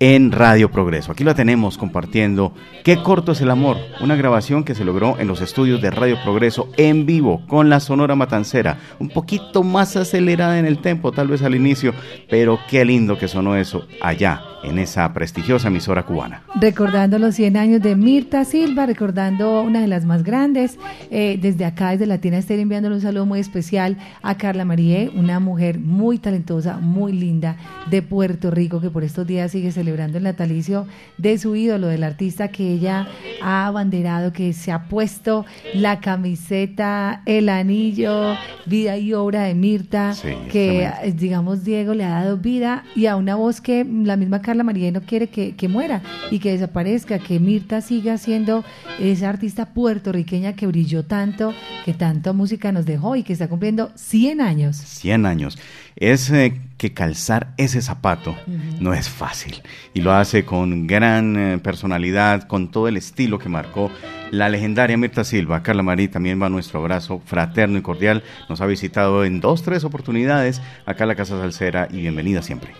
[0.00, 1.12] en Radio Progreso.
[1.12, 2.52] Aquí la tenemos compartiendo
[2.84, 6.18] Qué corto es el amor, una grabación que se logró en los estudios de Radio
[6.22, 11.28] Progreso en vivo con la Sonora Matancera, un poquito más acelerada en el tempo tal
[11.28, 11.94] vez al inicio,
[12.28, 16.42] pero qué lindo que sonó eso allá en esa prestigiosa emisora cubana.
[16.58, 20.78] Recordando los 100 años de Mirta Silva, recordando una de las más grandes.
[21.10, 25.38] Eh, desde acá, desde Latina Estéreo, enviándole un saludo muy especial a Carla Marie, una
[25.38, 27.56] mujer muy talentosa, muy linda
[27.90, 30.86] de Puerto Rico, que por estos días sigue celebrando el natalicio
[31.18, 33.08] de su ídolo, del artista que ella
[33.42, 40.14] ha abanderado, que se ha puesto la camiseta, el anillo, vida y obra de Mirta,
[40.14, 44.16] Sí, que eh, digamos Diego le ha dado vida y a una voz que la
[44.16, 48.64] misma Carla María no quiere que, que muera y que desaparezca, que Mirta siga siendo
[48.98, 51.54] esa artista puertorriqueña que brilló tanto,
[51.84, 54.76] que tanta música nos dejó y que está cumpliendo 100 años.
[54.76, 55.58] 100 años.
[55.96, 58.34] Es eh, que calzar ese zapato
[58.80, 59.62] no es fácil.
[59.94, 63.90] Y lo hace con gran eh, personalidad, con todo el estilo que marcó
[64.32, 65.62] la legendaria Mirta Silva.
[65.62, 68.24] Carla Marí también va nuestro abrazo fraterno y cordial.
[68.48, 72.72] Nos ha visitado en dos, tres oportunidades acá en la Casa Salsera y bienvenida siempre.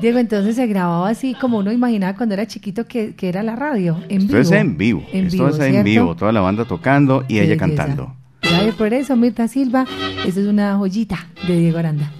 [0.00, 3.54] Diego, entonces se grababa así como uno imaginaba cuando era chiquito que, que era la
[3.54, 4.40] radio, en Esto vivo.
[4.40, 5.04] es en vivo.
[5.12, 5.84] En Esto vivo, es en ¿cierto?
[5.84, 6.16] vivo.
[6.16, 7.66] Toda la banda tocando y Qué ella belleza.
[7.66, 8.16] cantando.
[8.50, 9.86] Gracias por eso, Mirta Silva.
[10.26, 12.10] Esta es una joyita de Diego Aranda.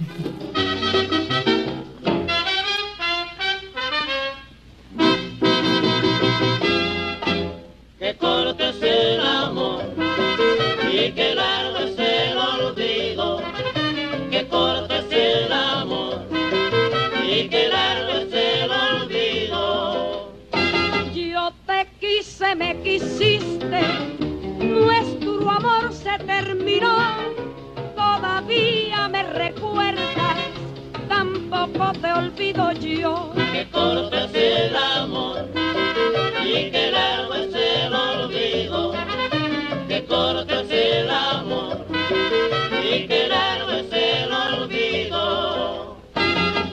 [7.99, 9.83] que corto es el amor
[10.91, 13.41] y que largo es el olvido,
[14.31, 16.25] que corto es el amor
[17.25, 20.33] y que largo es el olvido.
[21.13, 23.81] Yo te quise, me quisiste,
[25.81, 26.95] amor se terminó.
[27.95, 30.01] Todavía me recuerdo
[31.07, 33.33] tampoco te olvido yo.
[33.51, 35.45] Que corto es el amor
[36.43, 38.93] y que largo es el olvido.
[39.87, 41.85] Que corto es el amor
[42.83, 45.97] y que largo es el olvido.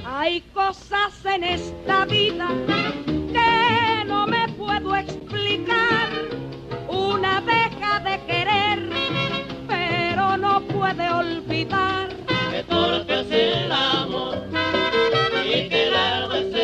[0.05, 2.49] Hay cosas en esta vida
[3.33, 6.38] que no me puedo explicar.
[8.05, 8.89] De querer,
[9.67, 12.09] pero no puede olvidar.
[12.51, 14.39] Que corto es el amor
[15.45, 16.58] y que largo es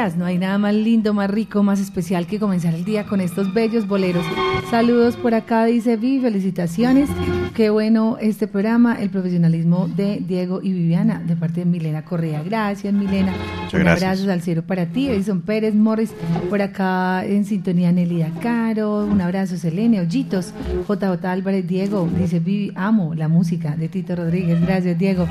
[0.00, 3.52] No hay nada más lindo, más rico, más especial que comenzar el día con estos
[3.52, 4.24] bellos boleros.
[4.70, 7.10] Saludos por acá, dice Vi, felicitaciones.
[7.54, 12.42] Qué bueno este programa, el profesionalismo de Diego y Viviana, de parte de Milena Correa.
[12.42, 13.34] Gracias, Milena.
[13.70, 14.10] Muchas Un gracias.
[14.20, 15.08] abrazo al cielo para ti.
[15.08, 16.12] Edison Pérez Morris,
[16.48, 19.04] por acá en sintonía Nelida Caro.
[19.04, 20.52] Un abrazo, Selene, Ollitos,
[20.88, 22.08] JJ Álvarez, Diego.
[22.18, 24.60] Dice Vivi, amo la música de Tito Rodríguez.
[24.60, 25.28] Gracias, Diego.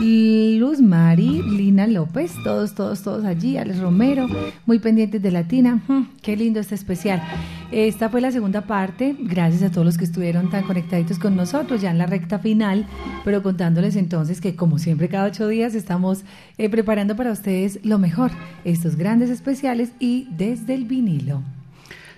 [0.00, 4.26] Luz Mari, Lina López, todos, todos, todos allí, Alex Romero,
[4.66, 5.80] muy pendientes de Latina.
[5.86, 7.22] Mm, qué lindo este especial.
[7.70, 11.80] Esta fue la segunda parte, gracias a todos los que estuvieron tan conectaditos con nosotros,
[11.80, 12.86] ya en la recta final,
[13.24, 16.24] pero contándoles entonces que como siempre cada ocho días estamos
[16.58, 18.30] eh, preparando para ustedes lo mejor,
[18.64, 21.42] estos grandes especiales y desde el vinilo.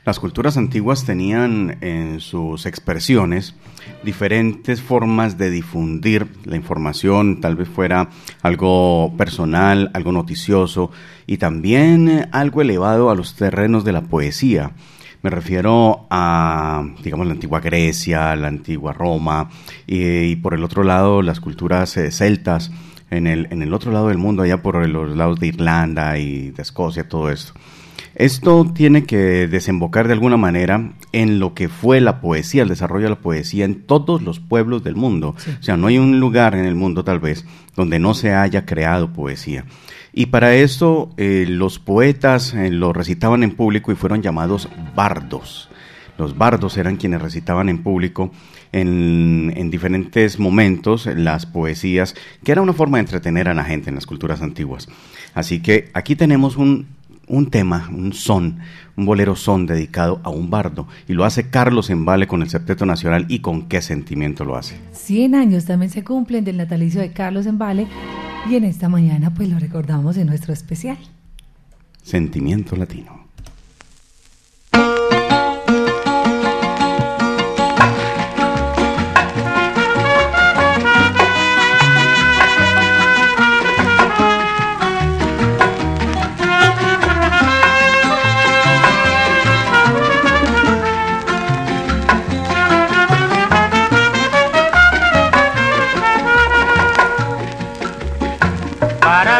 [0.06, 3.56] Las culturas antiguas tenían en sus expresiones
[4.04, 10.92] diferentes formas de difundir la información, tal vez fuera algo personal, algo noticioso
[11.26, 14.70] y también eh, algo elevado a los terrenos de la poesía.
[15.22, 19.50] Me refiero a, digamos, la antigua Grecia, la antigua Roma
[19.88, 22.70] y, y por el otro lado las culturas eh, celtas,
[23.10, 26.50] en el, en el otro lado del mundo, allá por los lados de Irlanda y
[26.50, 27.52] de Escocia, todo esto.
[28.16, 33.04] Esto tiene que desembocar de alguna manera en lo que fue la poesía, el desarrollo
[33.04, 35.34] de la poesía en todos los pueblos del mundo.
[35.60, 37.44] O sea, no hay un lugar en el mundo tal vez
[37.76, 39.66] donde no se haya creado poesía.
[40.14, 45.68] Y para esto eh, los poetas eh, lo recitaban en público y fueron llamados bardos.
[46.16, 48.30] Los bardos eran quienes recitaban en público
[48.72, 52.14] en, en diferentes momentos las poesías,
[52.44, 54.88] que era una forma de entretener a la gente en las culturas antiguas.
[55.34, 56.86] Así que aquí tenemos un
[57.28, 58.58] un tema, un son,
[58.96, 60.86] un bolero son dedicado a un bardo.
[61.08, 64.78] Y lo hace Carlos Embale con el Septeto Nacional y con qué sentimiento lo hace.
[64.92, 67.88] 100 años también se cumplen del natalicio de Carlos Embale
[68.48, 70.98] y en esta mañana pues lo recordamos en nuestro especial.
[72.02, 73.25] Sentimiento latino.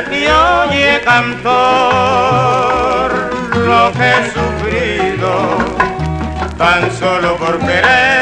[0.04, 1.50] Ti oye cantor.
[3.54, 5.32] Lo que he sufrido
[6.58, 8.15] tan solo por quererte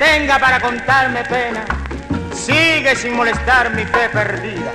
[0.00, 1.64] no te detenga para contarme pena,
[2.32, 4.72] sigue sin molestar mi fe perdida.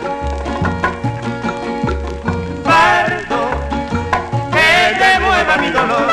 [2.64, 3.50] Pardo,
[4.52, 6.08] que te mueva mi dolor.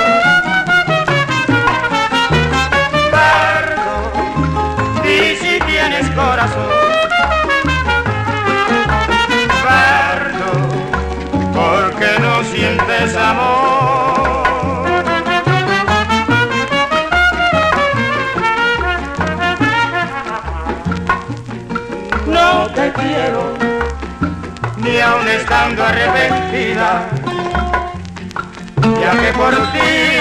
[3.10, 4.12] Pardo,
[5.04, 6.81] y si tienes corazón.
[25.02, 27.08] Aun estando arrepentida,
[29.00, 30.11] ya que por ti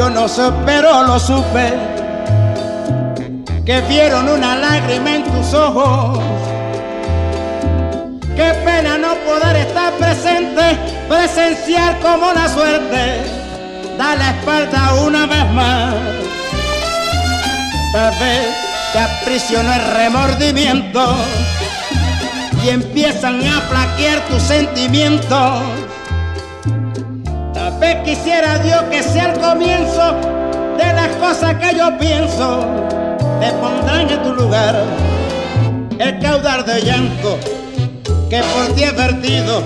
[0.00, 1.74] yo no sé, pero lo supe.
[3.66, 6.18] Que vieron una lágrima en tus ojos.
[8.34, 13.20] Qué pena no poder estar presente, presenciar como la suerte
[13.98, 15.94] da la espalda una vez más.
[17.92, 18.46] Tal vez
[18.94, 21.14] te aprisionó el remordimiento
[22.64, 25.89] y empiezan a flaquear tus sentimientos.
[27.90, 30.14] Vez quisiera Dios que sea el comienzo
[30.78, 32.64] de las cosas que yo pienso.
[33.40, 34.76] Te pondrán en tu lugar
[35.98, 37.36] el caudal de llanto
[38.28, 39.64] que por ti he vertido.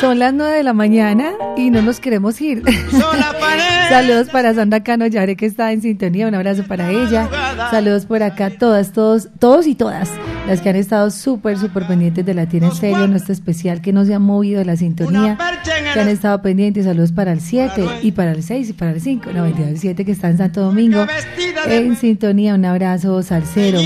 [0.00, 2.62] Son las 9 de la mañana y no nos queremos ir.
[3.88, 6.28] Saludos para Sandra Cano Yare que está en sintonía.
[6.28, 7.28] Un abrazo para ella.
[7.72, 10.10] Saludos por acá, todas, todos, todos y todas
[10.46, 14.04] las que han estado súper, súper pendientes de Latina en Serio, nuestro especial que no
[14.04, 15.38] se ha movido de la sintonía,
[15.92, 16.84] que han estado pendientes.
[16.84, 19.32] Saludos para el 7 y para el 6 y para el 5.
[19.32, 21.06] No, mentira, el 7 que está en Santo Domingo.
[21.66, 23.80] En sintonía, un abrazo, Salcero.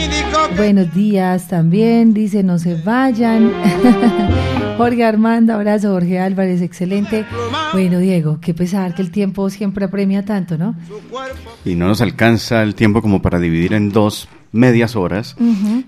[0.56, 2.12] Buenos días también.
[2.12, 3.52] Dice, no se vayan.
[4.78, 7.24] Jorge Armando, abrazo, Jorge Álvarez, excelente.
[7.72, 10.76] Bueno, Diego, qué pesar que el tiempo siempre apremia tanto, ¿no?
[11.64, 15.36] Y no nos alcanza el tiempo como para dividir en dos medias horas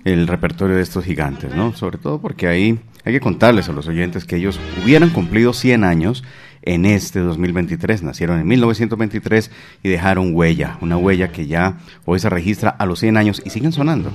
[0.04, 1.74] el repertorio de estos gigantes, ¿no?
[1.74, 5.84] Sobre todo porque ahí hay que contarles a los oyentes que ellos hubieran cumplido 100
[5.84, 6.24] años
[6.62, 8.02] en este 2023.
[8.02, 9.50] Nacieron en 1923
[9.82, 13.50] y dejaron huella, una huella que ya hoy se registra a los 100 años y
[13.50, 14.10] siguen sonando.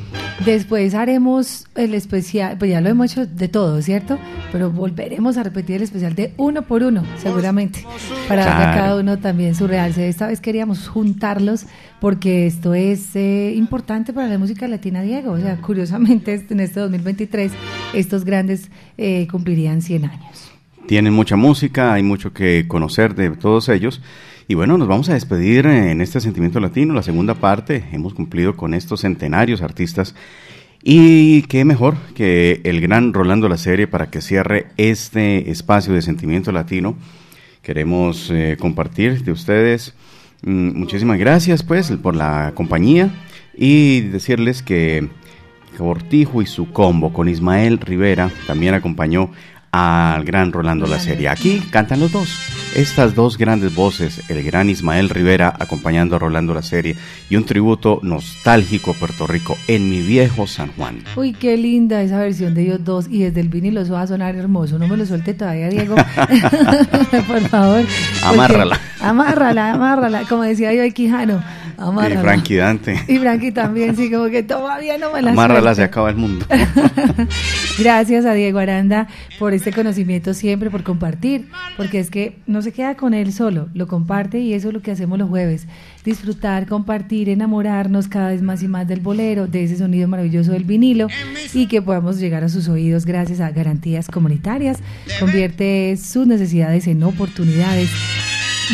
[0.46, 4.20] Después haremos el especial, pues ya lo hemos hecho de todo, ¿cierto?
[4.52, 7.86] Pero volveremos a repetir el especial de uno por uno, seguramente,
[8.28, 10.08] para darle a cada uno también su realce.
[10.08, 11.66] Esta vez queríamos juntarlos
[12.00, 15.32] porque esto es eh, importante para la música latina, Diego.
[15.32, 17.52] O sea, curiosamente en este 2023
[17.94, 20.55] estos grandes eh, cumplirían 100 años.
[20.88, 24.02] Tienen mucha música, hay mucho que conocer de todos ellos.
[24.48, 27.86] Y bueno, nos vamos a despedir en este Sentimiento Latino, la segunda parte.
[27.92, 30.14] Hemos cumplido con estos centenarios artistas.
[30.84, 36.04] Y qué mejor que el gran Rolando La Serie para que cierre este espacio de
[36.04, 36.96] Sentimiento Latino.
[37.64, 39.96] Queremos eh, compartir de ustedes.
[40.44, 43.10] Mm, muchísimas gracias pues por la compañía
[43.58, 45.10] y decirles que
[45.76, 49.32] Cortijo y su combo con Ismael Rivera también acompañó
[49.76, 51.28] al gran Rolando La Serie.
[51.28, 52.55] Aquí cantan los dos.
[52.76, 56.98] Estas dos grandes voces, el gran Ismael Rivera acompañando a Rolando La Serie
[57.30, 60.98] y un tributo nostálgico a Puerto Rico en mi viejo San Juan.
[61.16, 64.08] Uy, qué linda esa versión de ellos dos y desde el vinilo eso va a
[64.08, 64.78] sonar hermoso.
[64.78, 65.96] No me lo suelte todavía, Diego.
[67.28, 67.86] Por favor.
[68.22, 68.78] Amárrala.
[69.00, 70.24] Amárrala, amárrala.
[70.28, 71.42] Como decía yo, Quijano.
[71.78, 72.20] Amárrala.
[72.20, 73.00] Y Frankie Dante.
[73.08, 76.46] Y Frankie también, sí, como que todavía no me la Amárrala, se acaba el mundo.
[77.80, 79.08] Gracias a Diego Aranda
[79.40, 83.70] por este conocimiento siempre, por compartir, porque es que no se queda con él solo,
[83.74, 85.68] lo comparte y eso es lo que hacemos los jueves.
[86.04, 90.66] Disfrutar, compartir, enamorarnos cada vez más y más del bolero, de ese sonido maravilloso del
[90.66, 91.08] vinilo
[91.54, 94.80] y que podamos llegar a sus oídos gracias a garantías comunitarias.
[95.22, 97.90] Convierte sus necesidades en oportunidades.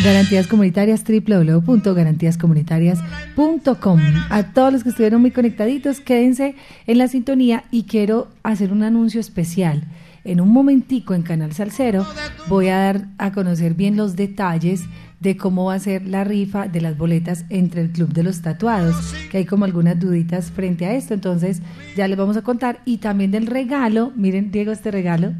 [0.02, 4.00] Garantías Comunitarias, www.garantíascomunitarias.com.
[4.30, 6.54] A todos los que estuvieron muy conectaditos, quédense
[6.86, 9.82] en la sintonía y quiero hacer un anuncio especial.
[10.24, 12.06] En un momentico en Canal Salcero
[12.48, 14.82] voy a dar a conocer bien los detalles
[15.20, 18.40] de cómo va a ser la rifa de las boletas entre el Club de los
[18.42, 21.60] Tatuados, que hay como algunas duditas frente a esto, entonces
[21.96, 25.32] ya les vamos a contar y también del regalo, miren Diego este regalo,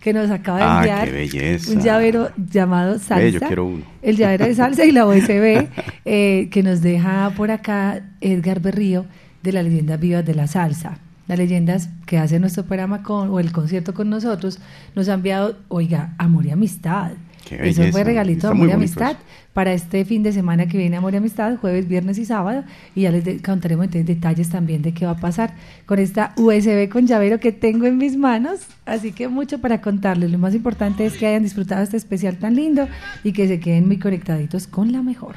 [0.00, 1.72] que nos acaba de Ah, enviar qué belleza.
[1.72, 3.28] un llavero llamado Salsa.
[3.28, 3.82] Yo quiero uno.
[4.02, 5.66] El llavero de salsa y la USB
[6.04, 9.06] eh, que nos deja por acá Edgar Berrío
[9.42, 10.98] de las leyendas vivas de la salsa.
[11.26, 14.58] Las leyendas que hace nuestro programa con, o el concierto con nosotros
[14.94, 17.12] nos ha enviado, oiga, amor y amistad.
[17.50, 19.16] Eso fue regalito de amor y amistad
[19.52, 22.64] para este fin de semana que viene Amor y Amistad, jueves, viernes y sábado.
[22.94, 25.54] Y ya les contaremos entonces detalles también de qué va a pasar
[25.86, 28.60] con esta USB con llavero que tengo en mis manos.
[28.84, 30.30] Así que mucho para contarles.
[30.30, 32.88] Lo más importante es que hayan disfrutado este especial tan lindo
[33.22, 35.34] y que se queden muy conectaditos con la mejor.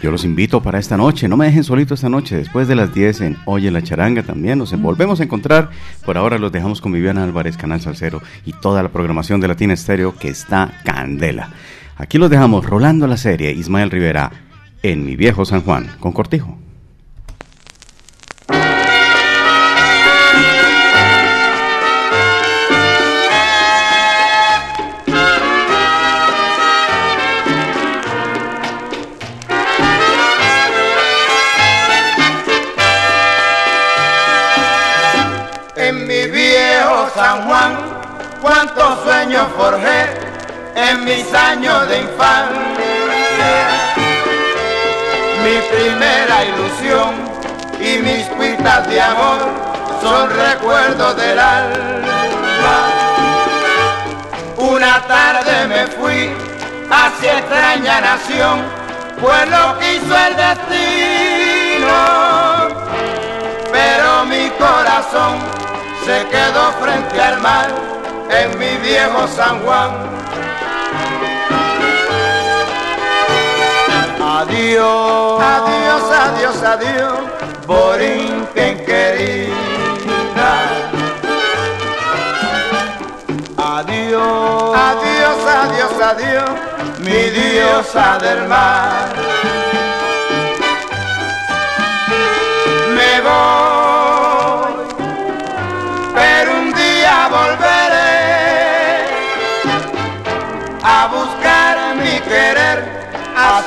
[0.00, 2.94] Yo los invito para esta noche, no me dejen solito esta noche, después de las
[2.94, 5.70] 10 en Oye la Charanga también, nos volvemos a encontrar.
[6.04, 9.74] Por ahora los dejamos con Viviana Álvarez, Canal Salcero y toda la programación de Latina
[9.74, 11.50] Estéreo que está candela.
[11.96, 14.30] Aquí los dejamos rolando la serie Ismael Rivera
[14.84, 16.67] en mi viejo San Juan con Cortijo.
[41.08, 42.52] Mis años de infancia.
[45.42, 47.14] Mi primera ilusión
[47.80, 49.38] y mis cuitas de amor
[50.02, 52.78] son recuerdos del alma.
[54.58, 56.30] Una tarde me fui
[56.90, 58.62] hacia extraña nación,
[59.20, 61.58] pues lo quiso el destino
[63.72, 65.38] pero mi corazón
[66.04, 67.68] se quedó frente al mar
[68.30, 70.17] en mi viejo San Juan.
[74.48, 77.20] Adiós, adiós, adiós, adiós,
[77.66, 79.52] Borinquen querida.
[83.58, 86.50] Adiós, adiós, adiós, adiós,
[87.00, 89.37] mi diosa del mar.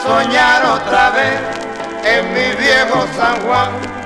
[0.04, 1.40] Soñar otra vez
[2.04, 4.01] en mi viejo San Juan.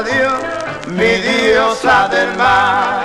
[0.00, 0.40] Adiós,
[0.98, 3.04] mi diosa del mar.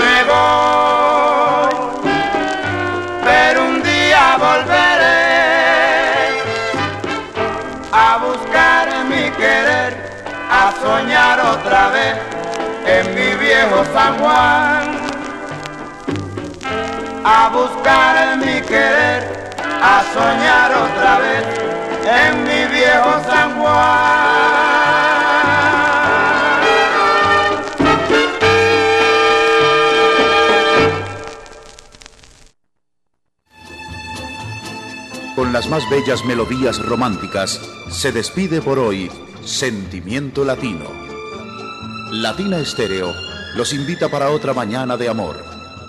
[0.00, 1.74] Me voy,
[3.24, 5.20] pero un día volveré
[7.92, 9.92] a buscar mi querer,
[10.50, 12.16] a soñar otra vez
[12.96, 14.84] en mi viejo San Juan,
[17.24, 19.20] a buscar mi querer,
[19.82, 21.71] a soñar otra vez
[22.04, 24.42] en mi viejo San Juan.
[35.34, 39.10] Con las más bellas melodías románticas, se despide por hoy
[39.44, 40.84] Sentimiento Latino.
[42.10, 43.12] Latina Estéreo
[43.56, 45.42] los invita para otra mañana de amor.